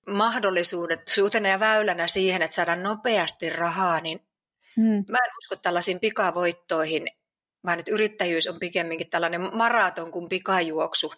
mahdollisuutena 0.08 1.48
ja 1.48 1.60
väylänä 1.60 2.06
siihen, 2.06 2.42
että 2.42 2.54
saadaan 2.54 2.82
nopeasti 2.82 3.50
rahaa, 3.50 4.00
niin 4.00 4.20
hmm. 4.76 5.04
mä 5.08 5.18
en 5.24 5.36
usko 5.38 5.56
tällaisiin 5.56 6.00
pikavoittoihin, 6.00 7.06
vaan 7.64 7.78
että 7.78 7.92
yrittäjyys 7.92 8.46
on 8.46 8.58
pikemminkin 8.58 9.10
tällainen 9.10 9.56
maraton 9.56 10.10
kuin 10.10 10.28
pikajuoksu, 10.28 11.12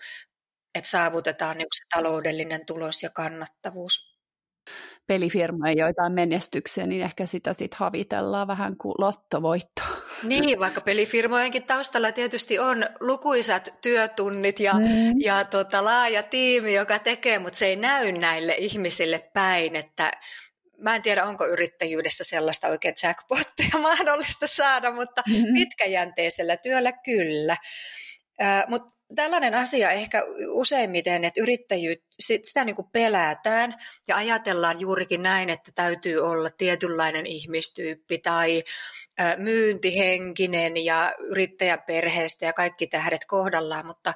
että 0.75 0.91
saavutetaan 0.91 1.59
niin 1.59 1.69
se 1.73 1.85
taloudellinen 1.95 2.67
tulos 2.67 3.03
ja 3.03 3.11
kannattavuus 3.11 4.19
pelifirmojen 5.09 5.79
joitain 5.79 6.13
menestyksiä, 6.13 6.87
niin 6.87 7.03
ehkä 7.03 7.27
sitä 7.27 7.53
sitten 7.53 7.79
havitellaan 7.79 8.49
vähän 8.49 8.77
kuin 8.77 8.95
lottovoitto. 8.99 9.83
Niin, 10.23 10.61
vaikka 10.61 10.81
pelifirmojenkin 10.81 11.63
taustalla 11.63 12.13
tietysti 12.13 12.59
on 12.59 12.87
lukuisat 13.01 13.75
työtunnit 13.83 14.61
ja, 14.61 14.75
mm. 14.75 15.21
ja 15.21 15.45
tota, 15.45 15.85
laaja 15.85 16.23
tiimi, 16.23 16.75
joka 16.75 16.99
tekee, 16.99 17.39
mutta 17.39 17.59
se 17.59 17.67
ei 17.67 17.77
näy 17.77 18.13
näille 18.13 18.55
ihmisille 18.59 19.31
päin, 19.35 19.77
että 19.77 20.13
Mä 20.81 20.97
en 20.97 21.03
tiedä, 21.03 21.25
onko 21.25 21.47
yrittäjyydessä 21.47 22.25
sellaista 22.25 22.69
oikein 22.69 22.95
jackpottia 23.03 23.79
mahdollista 23.83 24.47
saada, 24.47 24.93
mutta 24.93 25.23
mm-hmm. 25.29 25.55
pitkäjänteisellä 25.55 26.57
työllä 26.57 26.93
kyllä. 26.93 27.57
Mutta 28.69 28.98
tällainen 29.15 29.55
asia 29.55 29.91
ehkä 29.91 30.23
useimmiten, 30.49 31.25
että 31.25 31.41
yrittäjyyttä, 31.41 32.07
sitä 32.21 32.65
niin 32.65 32.77
kuin 32.77 32.91
pelätään 32.93 33.75
ja 34.09 34.17
ajatellaan 34.17 34.81
juurikin 34.81 35.23
näin, 35.23 35.51
että 35.51 35.73
täytyy 35.75 36.19
olla 36.19 36.51
tietynlainen 36.51 37.27
ihmistyyppi 37.27 38.19
tai 38.19 38.65
myyntihenkinen 39.37 40.85
ja 40.85 41.15
yrittäjäperheestä 41.19 42.47
ja 42.47 42.53
kaikki 42.53 42.87
tähdet 42.87 43.25
kohdallaan, 43.27 43.87
mutta 43.87 44.15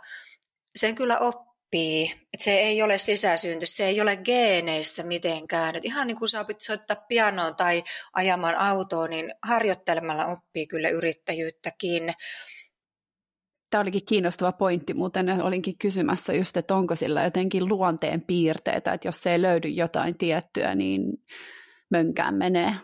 sen 0.77 0.95
kyllä 0.95 1.19
oppii. 1.19 2.15
Et 2.35 2.41
se 2.41 2.55
ei 2.55 2.83
ole 2.83 2.99
sisäsynty, 2.99 3.67
se 3.67 3.87
ei 3.87 4.01
ole 4.01 4.17
geeneissä 4.17 5.03
mitenkään. 5.03 5.77
Et 5.77 5.85
ihan 5.85 6.07
niin 6.07 6.19
kuin 6.19 6.29
sä 6.29 6.41
opit 6.41 6.61
soittaa 6.61 7.05
pianoa 7.09 7.53
tai 7.53 7.83
ajamaan 8.13 8.57
autoa, 8.57 9.09
niin 9.09 9.35
harjoittelemalla 9.43 10.27
oppii 10.27 10.67
kyllä 10.67 10.89
yrittäjyyttäkin. 10.89 12.15
Tämä 13.73 13.83
olikin 13.83 14.07
kiinnostava 14.07 14.53
pointti, 14.53 14.95
muuten 14.95 15.43
olinkin 15.43 15.79
kysymässä 15.79 16.33
just, 16.33 16.57
että 16.57 16.75
onko 16.75 16.97
sillä 16.97 17.25
jotenkin 17.25 17.69
luonteen 17.69 18.21
piirteitä, 18.21 18.93
että 18.93 19.09
jos 19.09 19.27
ei 19.27 19.43
löydy 19.43 19.69
jotain 19.69 20.19
tiettyä, 20.19 20.75
niin 20.75 21.03
mönkään 21.91 22.35
menee. 22.35 22.75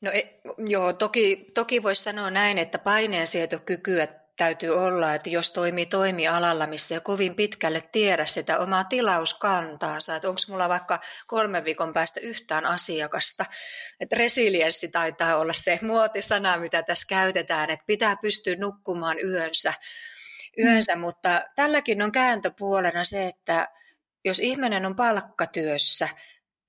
No 0.00 0.10
e, 0.10 0.40
joo, 0.66 0.92
toki, 0.92 1.46
toki 1.54 1.82
voisi 1.82 2.02
sanoa 2.02 2.30
näin, 2.30 2.58
että 2.58 2.78
paineensietokykyä 2.78 4.08
täytyy 4.36 4.70
olla, 4.70 5.14
että 5.14 5.30
jos 5.30 5.50
toimii 5.50 5.86
toimialalla, 5.86 6.66
missä 6.66 6.94
ei 6.94 7.00
kovin 7.00 7.34
pitkälle 7.34 7.82
tiedä 7.92 8.26
sitä 8.26 8.58
omaa 8.58 8.84
tilauskantaansa, 8.84 10.16
että 10.16 10.28
onko 10.28 10.40
mulla 10.48 10.68
vaikka 10.68 11.00
kolmen 11.26 11.64
viikon 11.64 11.92
päästä 11.92 12.20
yhtään 12.20 12.66
asiakasta. 12.66 13.44
Että 14.00 14.16
resilienssi 14.16 14.88
taitaa 14.88 15.36
olla 15.36 15.52
se 15.52 15.78
muotisana, 15.82 16.58
mitä 16.58 16.82
tässä 16.82 17.06
käytetään, 17.08 17.70
että 17.70 17.86
pitää 17.86 18.16
pystyä 18.16 18.54
nukkumaan 18.58 19.16
yönsä, 19.24 19.74
yönsä 20.58 20.94
mm. 20.94 21.00
mutta 21.00 21.42
tälläkin 21.56 22.02
on 22.02 22.12
kääntöpuolena 22.12 23.04
se, 23.04 23.26
että 23.26 23.68
jos 24.24 24.40
ihminen 24.40 24.86
on 24.86 24.96
palkkatyössä, 24.96 26.08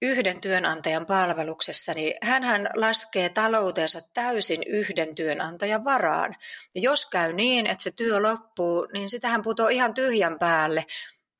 yhden 0.02 0.42
työnantajan 0.42 1.06
palveluksessa, 1.06 1.94
niin 1.94 2.14
hän 2.22 2.70
laskee 2.76 3.30
taloutensa 3.30 4.02
täysin 4.14 4.64
yhden 4.68 5.16
työnantajan 5.16 5.84
varaan. 5.84 6.36
Ja 6.76 6.82
jos 6.82 7.06
käy 7.06 7.34
niin, 7.34 7.68
että 7.68 7.84
se 7.84 7.92
työ 7.92 8.22
loppuu, 8.22 8.88
niin 8.94 9.10
sitähän 9.10 9.42
putoo 9.42 9.68
ihan 9.68 9.94
tyhjän 9.94 10.40
päälle. 10.40 10.86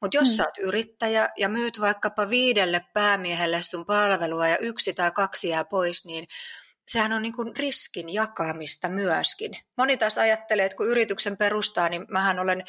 Mutta 0.02 0.18
jos 0.18 0.28
hmm. 0.28 0.36
sä 0.36 0.44
oot 0.44 0.58
yrittäjä 0.58 1.30
ja 1.38 1.50
myyt 1.50 1.80
vaikkapa 1.80 2.30
viidelle 2.30 2.82
päämiehelle 2.94 3.62
sun 3.62 3.86
palvelua 3.86 4.48
ja 4.48 4.58
yksi 4.58 4.94
tai 4.94 5.12
kaksi 5.12 5.50
jää 5.50 5.66
pois, 5.66 6.06
niin 6.06 6.28
sehän 6.88 7.14
on 7.14 7.22
niin 7.22 7.36
kuin 7.36 7.56
riskin 7.56 8.14
jakamista 8.14 8.90
myöskin. 8.90 9.52
Moni 9.78 9.98
taas 9.98 10.18
ajattelee, 10.18 10.66
että 10.66 10.78
kun 10.78 10.88
yrityksen 10.88 11.38
perustaa, 11.38 11.90
niin 11.90 12.06
mähän 12.10 12.40
olen 12.40 12.64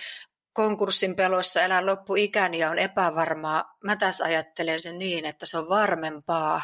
konkurssin 0.59 1.17
pelossa 1.17 1.63
elän 1.63 1.87
loppuikäni 1.87 2.59
ja 2.59 2.71
on 2.71 2.79
epävarmaa. 2.79 3.77
Mä 3.85 3.97
tässä 3.97 4.25
ajattelen 4.25 4.83
sen 4.83 4.99
niin, 4.99 5.25
että 5.25 5.47
se 5.47 5.59
on 5.59 5.69
varmempaa. 5.69 6.63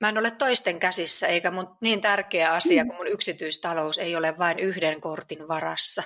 Mä 0.00 0.08
en 0.08 0.18
ole 0.18 0.30
toisten 0.30 0.80
käsissä, 0.80 1.26
eikä 1.26 1.50
mun 1.50 1.76
niin 1.80 2.00
tärkeä 2.00 2.52
asia 2.52 2.84
kuin 2.84 2.96
mun 2.96 3.08
yksityistalous 3.08 3.98
ei 3.98 4.16
ole 4.16 4.38
vain 4.38 4.58
yhden 4.58 5.00
kortin 5.00 5.48
varassa. 5.48 6.02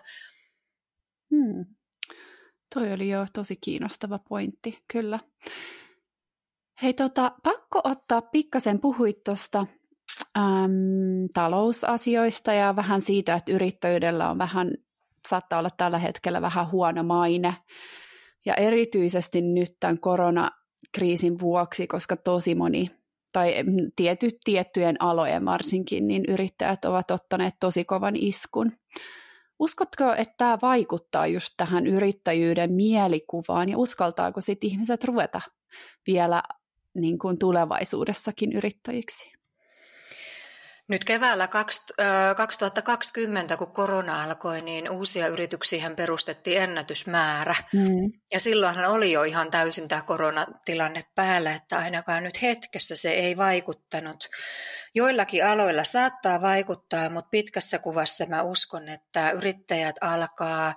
Hmm. 1.30 1.66
Toi 2.74 2.92
oli 2.92 3.08
jo 3.08 3.26
tosi 3.32 3.56
kiinnostava 3.56 4.18
pointti, 4.18 4.82
kyllä. 4.92 5.18
Hei, 6.82 6.94
tota, 6.94 7.32
pakko 7.42 7.80
ottaa 7.84 8.22
pikkasen, 8.22 8.80
puhuit 8.80 9.24
tuosta 9.24 9.66
talousasioista 11.34 12.52
ja 12.52 12.76
vähän 12.76 13.00
siitä, 13.00 13.34
että 13.34 13.52
yrittäjyydellä 13.52 14.30
on 14.30 14.38
vähän 14.38 14.70
saattaa 15.28 15.58
olla 15.58 15.70
tällä 15.76 15.98
hetkellä 15.98 16.42
vähän 16.42 16.70
huono 16.70 17.02
maine. 17.02 17.54
Ja 18.46 18.54
erityisesti 18.54 19.42
nyt 19.42 19.76
tämän 19.80 20.00
koronakriisin 20.00 21.38
vuoksi, 21.38 21.86
koska 21.86 22.16
tosi 22.16 22.54
moni, 22.54 22.90
tai 23.32 23.54
tiety, 23.96 24.28
tiettyjen 24.44 24.96
alojen 25.02 25.44
varsinkin, 25.44 26.08
niin 26.08 26.24
yrittäjät 26.28 26.84
ovat 26.84 27.10
ottaneet 27.10 27.54
tosi 27.60 27.84
kovan 27.84 28.16
iskun. 28.16 28.72
Uskotko, 29.58 30.12
että 30.12 30.34
tämä 30.38 30.58
vaikuttaa 30.62 31.26
just 31.26 31.54
tähän 31.56 31.86
yrittäjyyden 31.86 32.72
mielikuvaan 32.72 33.68
ja 33.68 33.78
uskaltaako 33.78 34.40
sitten 34.40 34.70
ihmiset 34.70 35.04
ruveta 35.04 35.40
vielä 36.06 36.42
niin 36.94 37.18
kuin 37.18 37.38
tulevaisuudessakin 37.38 38.52
yrittäjiksi? 38.52 39.32
Nyt 40.88 41.04
keväällä 41.04 41.48
2020, 42.36 43.56
kun 43.56 43.72
korona 43.72 44.22
alkoi, 44.22 44.62
niin 44.62 44.90
uusia 44.90 45.26
yrityksiä 45.26 45.90
perustettiin 45.96 46.62
ennätysmäärä. 46.62 47.54
Mm. 47.72 48.12
Ja 48.32 48.40
silloinhan 48.40 48.84
oli 48.84 49.12
jo 49.12 49.22
ihan 49.22 49.50
täysin 49.50 49.88
tämä 49.88 50.02
koronatilanne 50.02 51.04
päällä, 51.14 51.54
että 51.54 51.78
ainakaan 51.78 52.24
nyt 52.24 52.42
hetkessä 52.42 52.96
se 52.96 53.10
ei 53.10 53.36
vaikuttanut. 53.36 54.28
Joillakin 54.94 55.46
aloilla 55.46 55.84
saattaa 55.84 56.40
vaikuttaa, 56.40 57.10
mutta 57.10 57.30
pitkässä 57.30 57.78
kuvassa 57.78 58.26
mä 58.26 58.42
uskon, 58.42 58.88
että 58.88 59.30
yrittäjät 59.30 59.96
alkaa 60.00 60.74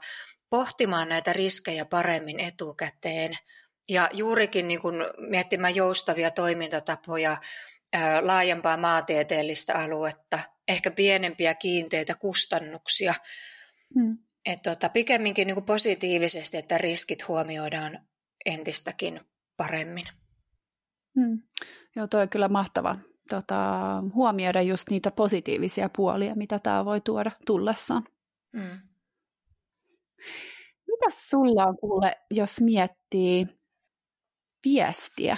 pohtimaan 0.50 1.10
näitä 1.10 1.34
riskejä 1.34 1.86
paremmin 1.86 2.40
etukäteen. 2.40 3.38
Ja 3.90 4.10
juurikin 4.14 4.68
niin 4.68 4.82
kun 4.82 5.06
miettimään 5.18 5.76
joustavia 5.76 6.32
toimintatapoja, 6.32 7.38
laajempaa 8.22 8.78
maantieteellistä 8.78 9.74
aluetta, 9.74 10.40
ehkä 10.68 10.92
pienempiä 10.92 11.54
kiinteitä 11.54 12.16
kustannuksia. 12.16 13.14
Hmm. 13.96 14.18
Et 14.46 14.62
tota, 14.62 14.90
pikemminkin 14.90 15.48
niin 15.48 15.56
kuin 15.56 15.66
positiivisesti, 15.66 16.58
että 16.58 16.78
riskit 16.78 17.28
huomioidaan 17.28 18.08
entistäkin 18.46 19.20
paremmin. 19.58 20.06
Hmm. 21.20 21.42
Joo, 21.96 22.08
toi 22.08 22.22
on 22.22 22.30
kyllä 22.30 22.48
mahtava 22.48 22.98
tota, 23.30 23.58
huomioida 24.14 24.62
just 24.62 24.90
niitä 24.90 25.12
positiivisia 25.12 25.90
puolia, 25.96 26.36
mitä 26.36 26.60
tämä 26.60 26.86
voi 26.86 27.02
tuoda 27.02 27.32
tullessaan. 27.46 28.04
Hmm. 28.58 28.80
Mitäs 30.88 31.30
sulla 31.30 31.66
on 31.66 31.78
kuule, 31.78 32.16
jos 32.32 32.62
miettii 32.62 33.48
viestiä 34.66 35.38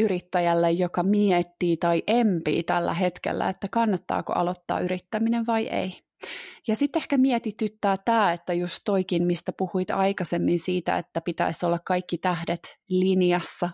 yrittäjälle, 0.00 0.70
joka 0.70 1.02
miettii 1.02 1.76
tai 1.76 2.02
empii 2.06 2.62
tällä 2.62 2.94
hetkellä, 2.94 3.48
että 3.48 3.66
kannattaako 3.70 4.32
aloittaa 4.32 4.80
yrittäminen 4.80 5.46
vai 5.46 5.66
ei. 5.66 6.00
Ja 6.68 6.76
sitten 6.76 7.00
ehkä 7.02 7.18
mietityttää 7.18 7.96
tämä, 8.04 8.32
että 8.32 8.52
just 8.52 8.78
toikin, 8.84 9.26
mistä 9.26 9.52
puhuit 9.52 9.90
aikaisemmin 9.90 10.58
siitä, 10.58 10.98
että 10.98 11.20
pitäisi 11.20 11.66
olla 11.66 11.78
kaikki 11.84 12.18
tähdet 12.18 12.78
linjassa 12.88 13.70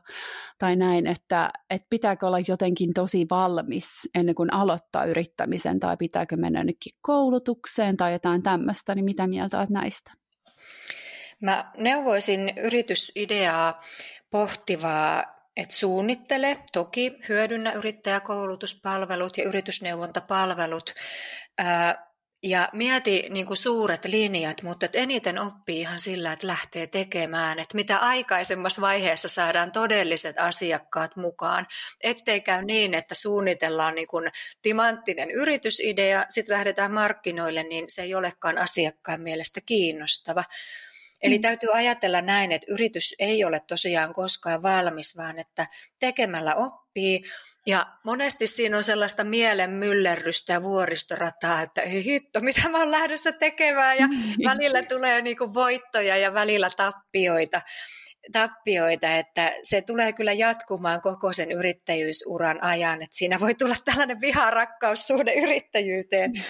tai 0.59 0.77
näin, 0.77 1.07
että, 1.07 1.51
että 1.71 1.87
pitääkö 1.91 2.27
olla 2.27 2.39
jotenkin 2.49 2.91
tosi 2.95 3.27
valmis 3.31 4.09
ennen 4.15 4.35
kuin 4.35 4.53
aloittaa 4.53 5.05
yrittämisen 5.05 5.81
tai 5.81 5.97
pitääkö 5.97 6.37
mennä 6.37 6.65
nytkin 6.65 6.93
koulutukseen 7.01 7.97
tai 7.97 8.13
jotain 8.13 8.43
tämmöistä, 8.43 8.95
niin 8.95 9.05
mitä 9.05 9.27
mieltä 9.27 9.59
olet 9.59 9.71
näistä? 9.71 10.13
Mä 11.41 11.73
neuvoisin 11.77 12.53
yritysideaa 12.57 13.83
pohtivaa 14.31 15.36
et 15.57 15.71
suunnittele, 15.71 16.59
toki 16.73 17.19
hyödynnä 17.29 17.73
yrittäjäkoulutuspalvelut 17.73 19.39
ja 19.39 19.45
yritysneuvontapalvelut 19.45 20.95
ää, 21.59 22.07
ja 22.43 22.69
mieti 22.73 23.27
niin 23.31 23.47
kuin 23.47 23.57
suuret 23.57 24.05
linjat, 24.05 24.63
mutta 24.63 24.89
eniten 24.93 25.39
oppii 25.39 25.81
ihan 25.81 26.01
sillä, 26.01 26.33
että 26.33 26.47
lähtee 26.47 26.87
tekemään, 26.87 27.59
että 27.59 27.75
mitä 27.75 27.99
aikaisemmassa 27.99 28.81
vaiheessa 28.81 29.29
saadaan 29.29 29.73
todelliset 29.73 30.39
asiakkaat 30.39 31.17
mukaan, 31.17 31.67
ettei 32.01 32.41
käy 32.41 32.63
niin, 32.63 32.95
että 32.95 33.15
suunnitellaan 33.15 33.95
niin 33.95 34.09
kuin 34.09 34.31
timanttinen 34.63 35.31
yritysidea, 35.31 36.25
sitten 36.29 36.55
lähdetään 36.55 36.93
markkinoille, 36.93 37.63
niin 37.63 37.85
se 37.89 38.03
ei 38.03 38.15
olekaan 38.15 38.59
asiakkaan 38.59 39.21
mielestä 39.21 39.61
kiinnostava, 39.67 40.45
Eli 41.23 41.39
mm. 41.39 41.43
täytyy 41.43 41.69
ajatella 41.73 42.21
näin, 42.21 42.53
että 42.53 42.73
yritys 42.73 43.15
ei 43.19 43.45
ole 43.45 43.61
tosiaan 43.69 44.15
koskaan 44.15 44.63
valmis, 44.63 45.17
vaan 45.17 45.39
että 45.39 45.67
tekemällä 45.99 46.55
oppii. 46.55 47.23
Ja 47.67 47.87
monesti 48.05 48.47
siinä 48.47 48.77
on 48.77 48.85
sellaista 48.85 49.25
mielen 49.25 49.71
myllerrystä 49.71 50.53
ja 50.53 50.63
vuoristorataa, 50.63 51.63
että 51.63 51.81
ei 51.81 52.05
hitto, 52.05 52.41
mitä 52.41 52.69
mä 52.69 52.79
oon 52.79 52.91
lähdössä 52.91 53.33
tekemään. 53.33 53.99
Ja 53.99 54.07
mm. 54.07 54.45
välillä 54.45 54.83
tulee 54.83 55.23
niinku 55.23 55.55
voittoja 55.55 56.17
ja 56.17 56.35
välillä 56.35 56.71
tappioita 56.77 57.63
tappioita, 58.33 59.17
että 59.17 59.55
se 59.63 59.83
tulee 59.83 60.13
kyllä 60.13 60.33
jatkumaan 60.33 61.01
koko 61.01 61.33
sen 61.33 61.53
yrittäjyysuran 61.53 62.63
ajan, 62.63 63.03
että 63.03 63.17
siinä 63.17 63.41
voi 63.41 63.55
tulla 63.55 63.77
tällainen 63.85 64.21
viharakkaussuhde 64.21 65.35
yrittäjyyteen. 65.35 66.33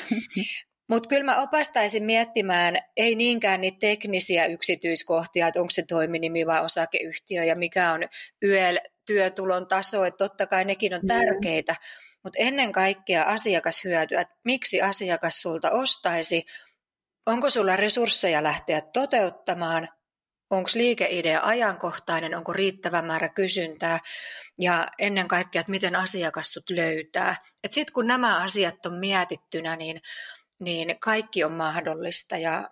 Mutta 0.88 1.08
kyllä 1.08 1.24
mä 1.24 1.42
opastaisin 1.42 2.04
miettimään 2.04 2.76
ei 2.96 3.14
niinkään 3.14 3.60
niitä 3.60 3.78
teknisiä 3.80 4.46
yksityiskohtia, 4.46 5.48
että 5.48 5.60
onko 5.60 5.70
se 5.70 5.82
toiminimi 5.82 6.46
vai 6.46 6.64
osakeyhtiö 6.64 7.44
ja 7.44 7.56
mikä 7.56 7.92
on 7.92 8.00
YEL-työtulon 8.42 9.66
taso, 9.66 10.04
että 10.04 10.18
totta 10.18 10.46
kai 10.46 10.64
nekin 10.64 10.94
on 10.94 11.06
tärkeitä, 11.06 11.76
mutta 12.24 12.38
ennen 12.38 12.72
kaikkea 12.72 13.22
asiakashyötyä, 13.22 14.20
että 14.20 14.34
miksi 14.44 14.82
asiakas 14.82 15.42
sulta 15.42 15.70
ostaisi, 15.70 16.46
onko 17.26 17.50
sulla 17.50 17.76
resursseja 17.76 18.42
lähteä 18.42 18.80
toteuttamaan, 18.80 19.88
onko 20.50 20.70
liikeidea 20.74 21.40
ajankohtainen, 21.42 22.34
onko 22.34 22.52
riittävä 22.52 23.02
määrä 23.02 23.28
kysyntää? 23.28 24.00
Ja 24.60 24.88
ennen 24.98 25.28
kaikkea, 25.28 25.60
että 25.60 25.70
miten 25.70 25.96
asiakas 25.96 26.52
sut 26.52 26.70
löytää. 26.70 27.36
Sitten 27.70 27.92
kun 27.92 28.06
nämä 28.06 28.42
asiat 28.42 28.86
on 28.86 28.94
mietittynä, 28.94 29.76
niin 29.76 30.00
niin 30.58 30.96
kaikki 31.00 31.44
on 31.44 31.52
mahdollista 31.52 32.36
ja 32.36 32.70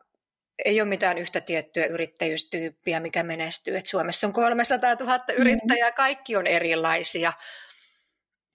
ei 0.64 0.80
ole 0.80 0.88
mitään 0.88 1.18
yhtä 1.18 1.40
tiettyä 1.40 1.86
yrittäjyystyyppiä, 1.86 3.00
mikä 3.00 3.22
menestyy. 3.22 3.76
Et 3.76 3.86
Suomessa 3.86 4.26
on 4.26 4.32
300 4.32 4.94
000 4.94 5.18
mm. 5.18 5.34
yrittäjää, 5.38 5.92
kaikki 5.92 6.36
on 6.36 6.46
erilaisia. 6.46 7.32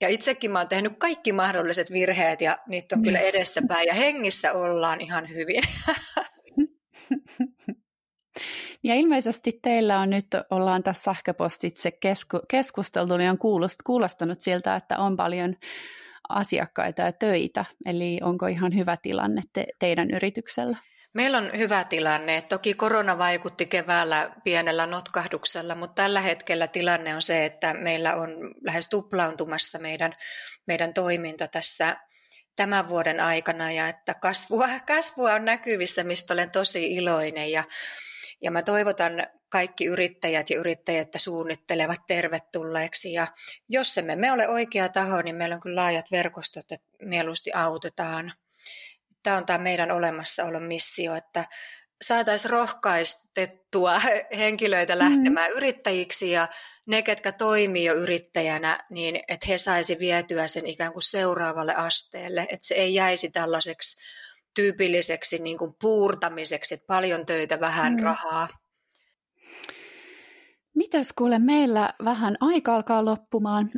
Ja 0.02 0.10
itsekin 0.10 0.52
mä 0.52 0.60
oon 0.60 0.68
tehnyt 0.68 0.94
kaikki 0.98 1.32
mahdolliset 1.32 1.92
virheet 1.92 2.42
ja 2.42 2.58
niitä 2.68 2.96
on 2.96 3.04
kyllä 3.04 3.20
edessäpäin 3.20 3.88
ja 3.88 3.94
hengissä 3.94 4.54
ollaan 4.54 5.02
ihan 5.02 5.30
hyvin. 5.30 5.64
Ja 8.84 8.96
ilmeisesti 8.96 9.60
teillä 9.62 10.00
on 10.00 10.10
nyt, 10.10 10.28
ollaan 10.50 10.84
tässä 10.84 11.04
sähköpostitse 11.04 11.92
kesku, 11.92 12.40
keskusteltu, 12.48 13.18
niin 13.18 13.30
on 13.30 13.38
kuulostanut 13.84 14.42
siltä, 14.42 14.76
että 14.76 14.98
on 14.98 15.16
paljon 15.16 15.56
asiakkaita 16.30 17.02
ja 17.02 17.12
töitä. 17.12 17.66
Eli 17.86 18.20
onko 18.24 18.48
ihan 18.48 18.76
hyvä 18.76 18.98
tilanne 19.02 19.42
te, 19.54 19.66
teidän 19.80 20.12
yrityksellä? 20.12 20.78
Meillä 21.14 21.38
on 21.38 21.52
hyvä 21.58 21.84
tilanne. 21.84 22.42
Toki 22.42 22.74
korona 22.74 23.18
vaikutti 23.18 23.66
keväällä 23.66 24.32
pienellä 24.44 24.86
notkahduksella, 24.86 25.76
mutta 25.76 26.02
tällä 26.02 26.22
hetkellä 26.22 26.68
tilanne 26.68 27.16
on 27.16 27.22
se, 27.22 27.46
että 27.46 27.74
meillä 27.74 28.16
on 28.16 28.30
lähes 28.62 28.88
tuplaantumassa 28.88 29.80
meidän, 29.80 30.16
meidän 30.68 30.94
toiminta 30.94 31.48
tässä 31.48 31.98
tämän 32.56 32.90
vuoden 32.90 33.20
aikana 33.20 33.72
ja 33.72 33.88
että 33.88 34.14
kasvua, 34.14 34.68
kasvua 34.88 35.34
on 35.34 35.46
näkyvissä, 35.46 36.04
mistä 36.04 36.34
olen 36.34 36.52
tosi 36.52 36.94
iloinen 36.94 37.52
ja, 37.52 37.64
ja 38.42 38.52
mä 38.52 38.64
toivotan 38.64 39.28
kaikki 39.50 39.86
yrittäjät 39.86 40.50
ja 40.50 40.60
yrittäjät 40.60 41.08
suunnittelevat 41.16 42.02
tervetulleeksi 42.08 43.14
ja 43.14 43.28
jos 43.70 43.98
emme 43.98 44.16
me 44.16 44.32
ole 44.32 44.48
oikea 44.48 44.90
taho, 44.90 45.22
niin 45.22 45.36
meillä 45.36 45.56
on 45.56 45.62
kyllä 45.62 45.82
laajat 45.82 46.06
verkostot, 46.12 46.72
että 46.72 46.88
mieluusti 47.02 47.52
autetaan 47.54 48.34
tämä 49.24 49.38
on 49.38 49.46
tämä 49.46 49.60
meidän 49.60 49.92
olemassaolon 49.92 50.64
missio, 50.64 51.16
että 51.16 51.46
saataisiin 52.02 52.52
rohkaistettua 52.52 54.02
henkilöitä 54.38 54.96
mm-hmm. 54.96 55.10
lähtemään 55.10 55.52
mm. 55.52 55.58
yrittäjiksi 55.58 56.32
ja 56.32 56.48
ne, 56.86 57.02
ketkä 57.02 57.32
toimii 57.32 57.86
jo 57.86 57.94
yrittäjänä, 57.94 58.80
niin 58.90 59.20
että 59.28 59.48
he 59.48 59.58
saisi 59.58 60.00
vietyä 60.00 60.48
sen 60.48 60.66
ikään 60.66 60.94
kuin 60.94 61.04
seuraavalle 61.04 61.76
asteelle, 61.76 62.42
että 62.42 62.68
se 62.68 62.76
ei 62.76 62.94
jäisi 62.94 63.32
tällaiseksi 63.32 64.00
tyypilliseksi 64.56 65.38
niin 65.38 65.58
kuin 65.58 65.76
puurtamiseksi, 65.82 66.74
että 66.74 66.88
paljon 66.88 67.26
töitä, 67.26 67.60
vähän 67.60 67.94
mm. 67.94 68.04
rahaa. 68.04 68.48
Mitäs 70.76 71.14
kuule, 71.18 71.40
meillä 71.40 71.94
vähän 72.06 72.38
aika 72.40 72.76
alkaa 72.76 73.06
loppumaan. 73.06 73.72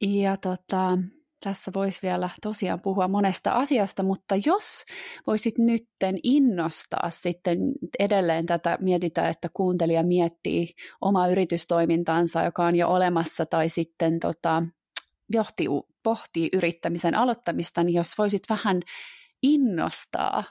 Ja 0.00 0.36
tota, 0.36 0.98
tässä 1.44 1.70
voisi 1.74 1.98
vielä 2.02 2.30
tosiaan 2.42 2.80
puhua 2.80 3.08
monesta 3.08 3.52
asiasta, 3.52 4.02
mutta 4.02 4.34
jos 4.46 4.84
voisit 5.26 5.58
nytten 5.58 6.18
innostaa 6.22 7.10
sitten 7.10 7.58
edelleen 7.98 8.46
tätä, 8.46 8.78
mietitään, 8.80 9.30
että 9.30 9.48
kuuntelija 9.52 10.02
miettii 10.02 10.74
omaa 11.00 11.28
yritystoimintansa, 11.28 12.44
joka 12.44 12.64
on 12.64 12.76
jo 12.76 12.88
olemassa, 12.88 13.46
tai 13.46 13.68
sitten 13.68 14.20
tota, 14.20 14.62
johti, 15.32 15.66
pohtii 16.02 16.48
yrittämisen 16.52 17.14
aloittamista, 17.14 17.84
niin 17.84 17.94
jos 17.94 18.18
voisit 18.18 18.42
vähän 18.50 18.82
innostaa 19.42 20.44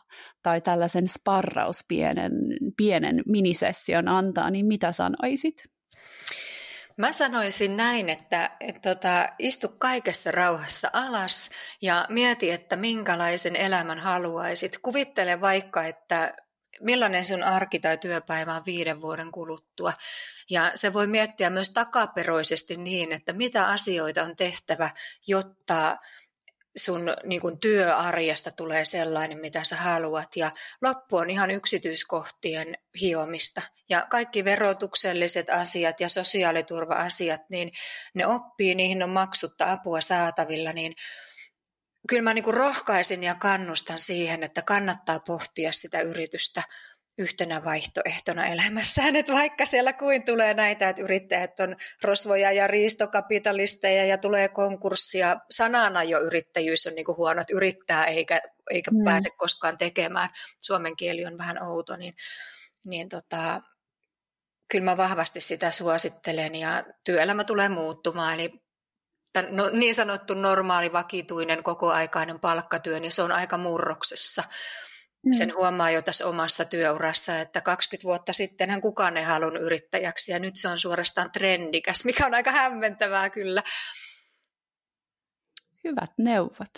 tai 0.43 0.61
tällaisen 0.61 1.07
sparraus 1.07 1.85
pienen, 1.87 2.31
pienen 2.77 3.23
minisession 3.25 4.07
antaa, 4.07 4.49
niin 4.49 4.65
mitä 4.65 4.91
sanoisit? 4.91 5.63
Mä 6.97 7.11
sanoisin 7.11 7.77
näin, 7.77 8.09
että, 8.09 8.51
että 8.59 8.95
tota, 8.95 9.29
istu 9.39 9.67
kaikessa 9.77 10.31
rauhassa 10.31 10.89
alas 10.93 11.49
ja 11.81 12.05
mieti, 12.09 12.51
että 12.51 12.75
minkälaisen 12.75 13.55
elämän 13.55 13.99
haluaisit. 13.99 14.77
Kuvittele 14.81 15.41
vaikka, 15.41 15.85
että 15.85 16.33
millainen 16.81 17.25
sun 17.25 17.43
arki 17.43 17.79
tai 17.79 17.97
työpäivä 17.97 18.55
on 18.55 18.61
viiden 18.65 19.01
vuoden 19.01 19.31
kuluttua. 19.31 19.93
Ja 20.49 20.71
se 20.75 20.93
voi 20.93 21.07
miettiä 21.07 21.49
myös 21.49 21.69
takaperoisesti 21.69 22.77
niin, 22.77 23.11
että 23.11 23.33
mitä 23.33 23.67
asioita 23.67 24.23
on 24.23 24.35
tehtävä, 24.35 24.89
jotta 25.27 25.97
sun 26.75 27.13
niin 27.23 27.41
kuin 27.41 27.59
työarjesta 27.59 28.51
tulee 28.51 28.85
sellainen, 28.85 29.37
mitä 29.39 29.63
sä 29.63 29.75
haluat. 29.75 30.35
Ja 30.35 30.51
loppu 30.81 31.17
on 31.17 31.29
ihan 31.29 31.51
yksityiskohtien 31.51 32.77
hiomista. 33.01 33.61
Ja 33.89 34.07
kaikki 34.09 34.45
verotukselliset 34.45 35.49
asiat 35.49 35.99
ja 35.99 36.09
sosiaaliturva-asiat, 36.09 37.41
niin 37.49 37.71
ne 38.13 38.27
oppii, 38.27 38.75
niihin 38.75 39.03
on 39.03 39.09
maksutta 39.09 39.71
apua 39.71 40.01
saatavilla, 40.01 40.73
niin 40.73 40.95
kyllä 42.07 42.21
mä 42.21 42.33
niin 42.33 42.43
kuin 42.43 42.53
rohkaisin 42.53 43.23
ja 43.23 43.35
kannustan 43.35 43.99
siihen, 43.99 44.43
että 44.43 44.61
kannattaa 44.61 45.19
pohtia 45.19 45.71
sitä 45.71 46.01
yritystä 46.01 46.63
yhtenä 47.17 47.63
vaihtoehtona 47.63 48.45
elämässään, 48.45 49.15
että 49.15 49.33
vaikka 49.33 49.65
siellä 49.65 49.93
kuin 49.93 50.25
tulee 50.25 50.53
näitä, 50.53 50.89
että 50.89 51.01
yrittäjät 51.01 51.59
on 51.59 51.75
rosvoja 52.03 52.51
ja 52.51 52.67
riistokapitalisteja 52.67 54.05
ja 54.05 54.17
tulee 54.17 54.47
konkurssia, 54.47 55.37
sanana 55.49 56.03
jo 56.03 56.19
yrittäjyys 56.19 56.87
on 56.87 56.95
niin 56.95 57.05
kuin 57.05 57.17
huono, 57.17 57.41
että 57.41 57.55
yrittää 57.55 58.05
eikä, 58.05 58.41
eikä 58.71 58.91
mm. 58.91 59.03
pääse 59.03 59.29
koskaan 59.37 59.77
tekemään, 59.77 60.29
suomen 60.59 60.95
kieli 60.95 61.25
on 61.25 61.37
vähän 61.37 61.63
outo, 61.63 61.95
niin, 61.95 62.13
niin 62.83 63.09
tota, 63.09 63.61
kyllä 64.71 64.85
mä 64.85 64.97
vahvasti 64.97 65.41
sitä 65.41 65.71
suosittelen 65.71 66.55
ja 66.55 66.83
työelämä 67.03 67.43
tulee 67.43 67.69
muuttumaan, 67.69 68.33
eli 68.33 68.51
no, 69.49 69.69
niin 69.69 69.95
sanottu 69.95 70.33
normaali, 70.33 70.93
vakituinen, 70.93 71.63
kokoaikainen 71.63 72.39
palkkatyö, 72.39 72.99
niin 72.99 73.11
se 73.11 73.21
on 73.21 73.31
aika 73.31 73.57
murroksessa. 73.57 74.43
Mm. 75.25 75.33
Sen 75.33 75.55
huomaa 75.55 75.91
jo 75.91 76.01
tässä 76.01 76.27
omassa 76.27 76.65
työurassa, 76.65 77.39
että 77.39 77.61
20 77.61 78.03
vuotta 78.03 78.33
sittenhän 78.33 78.81
kukaan 78.81 79.17
ei 79.17 79.23
halunnut 79.23 79.61
yrittäjäksi 79.61 80.31
ja 80.31 80.39
nyt 80.39 80.55
se 80.55 80.67
on 80.67 80.79
suorastaan 80.79 81.31
trendikäs, 81.31 82.05
mikä 82.05 82.25
on 82.25 82.33
aika 82.33 82.51
hämmentävää 82.51 83.29
kyllä. 83.29 83.63
Hyvät 85.83 86.11
neuvot. 86.17 86.73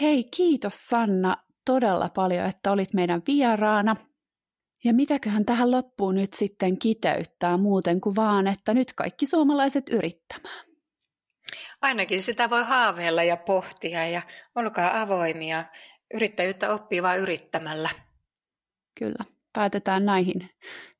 Hei, 0.00 0.24
kiitos 0.24 0.86
Sanna 0.86 1.36
todella 1.64 2.08
paljon, 2.08 2.46
että 2.46 2.72
olit 2.72 2.94
meidän 2.94 3.22
vieraana. 3.26 3.96
Ja 4.84 4.94
mitäköhän 4.94 5.44
tähän 5.44 5.70
loppuun 5.70 6.14
nyt 6.14 6.32
sitten 6.32 6.78
kiteyttää 6.78 7.56
muuten 7.56 8.00
kuin 8.00 8.16
vaan, 8.16 8.46
että 8.46 8.74
nyt 8.74 8.92
kaikki 8.92 9.26
suomalaiset 9.26 9.88
yrittämään. 9.88 10.64
Ainakin 11.82 12.22
sitä 12.22 12.50
voi 12.50 12.64
haaveilla 12.64 13.22
ja 13.22 13.36
pohtia 13.36 14.08
ja 14.08 14.22
olkaa 14.54 15.00
avoimia 15.00 15.64
Yrittäjyyttä 16.14 16.74
oppii 16.74 17.02
vain 17.02 17.20
yrittämällä. 17.20 17.90
Kyllä. 18.98 19.24
Päätetään 19.52 20.04
näihin 20.04 20.50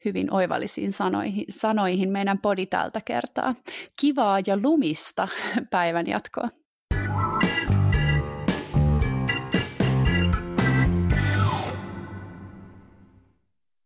hyvin 0.04 0.34
oivallisiin 0.34 0.92
sanoihin, 0.92 1.44
sanoihin 1.50 2.10
meidän 2.10 2.38
podi 2.38 2.66
tältä 2.66 3.00
kertaa. 3.00 3.54
Kivaa 4.00 4.38
ja 4.46 4.58
lumista 4.62 5.28
päivän 5.70 6.06
jatkoa. 6.06 6.48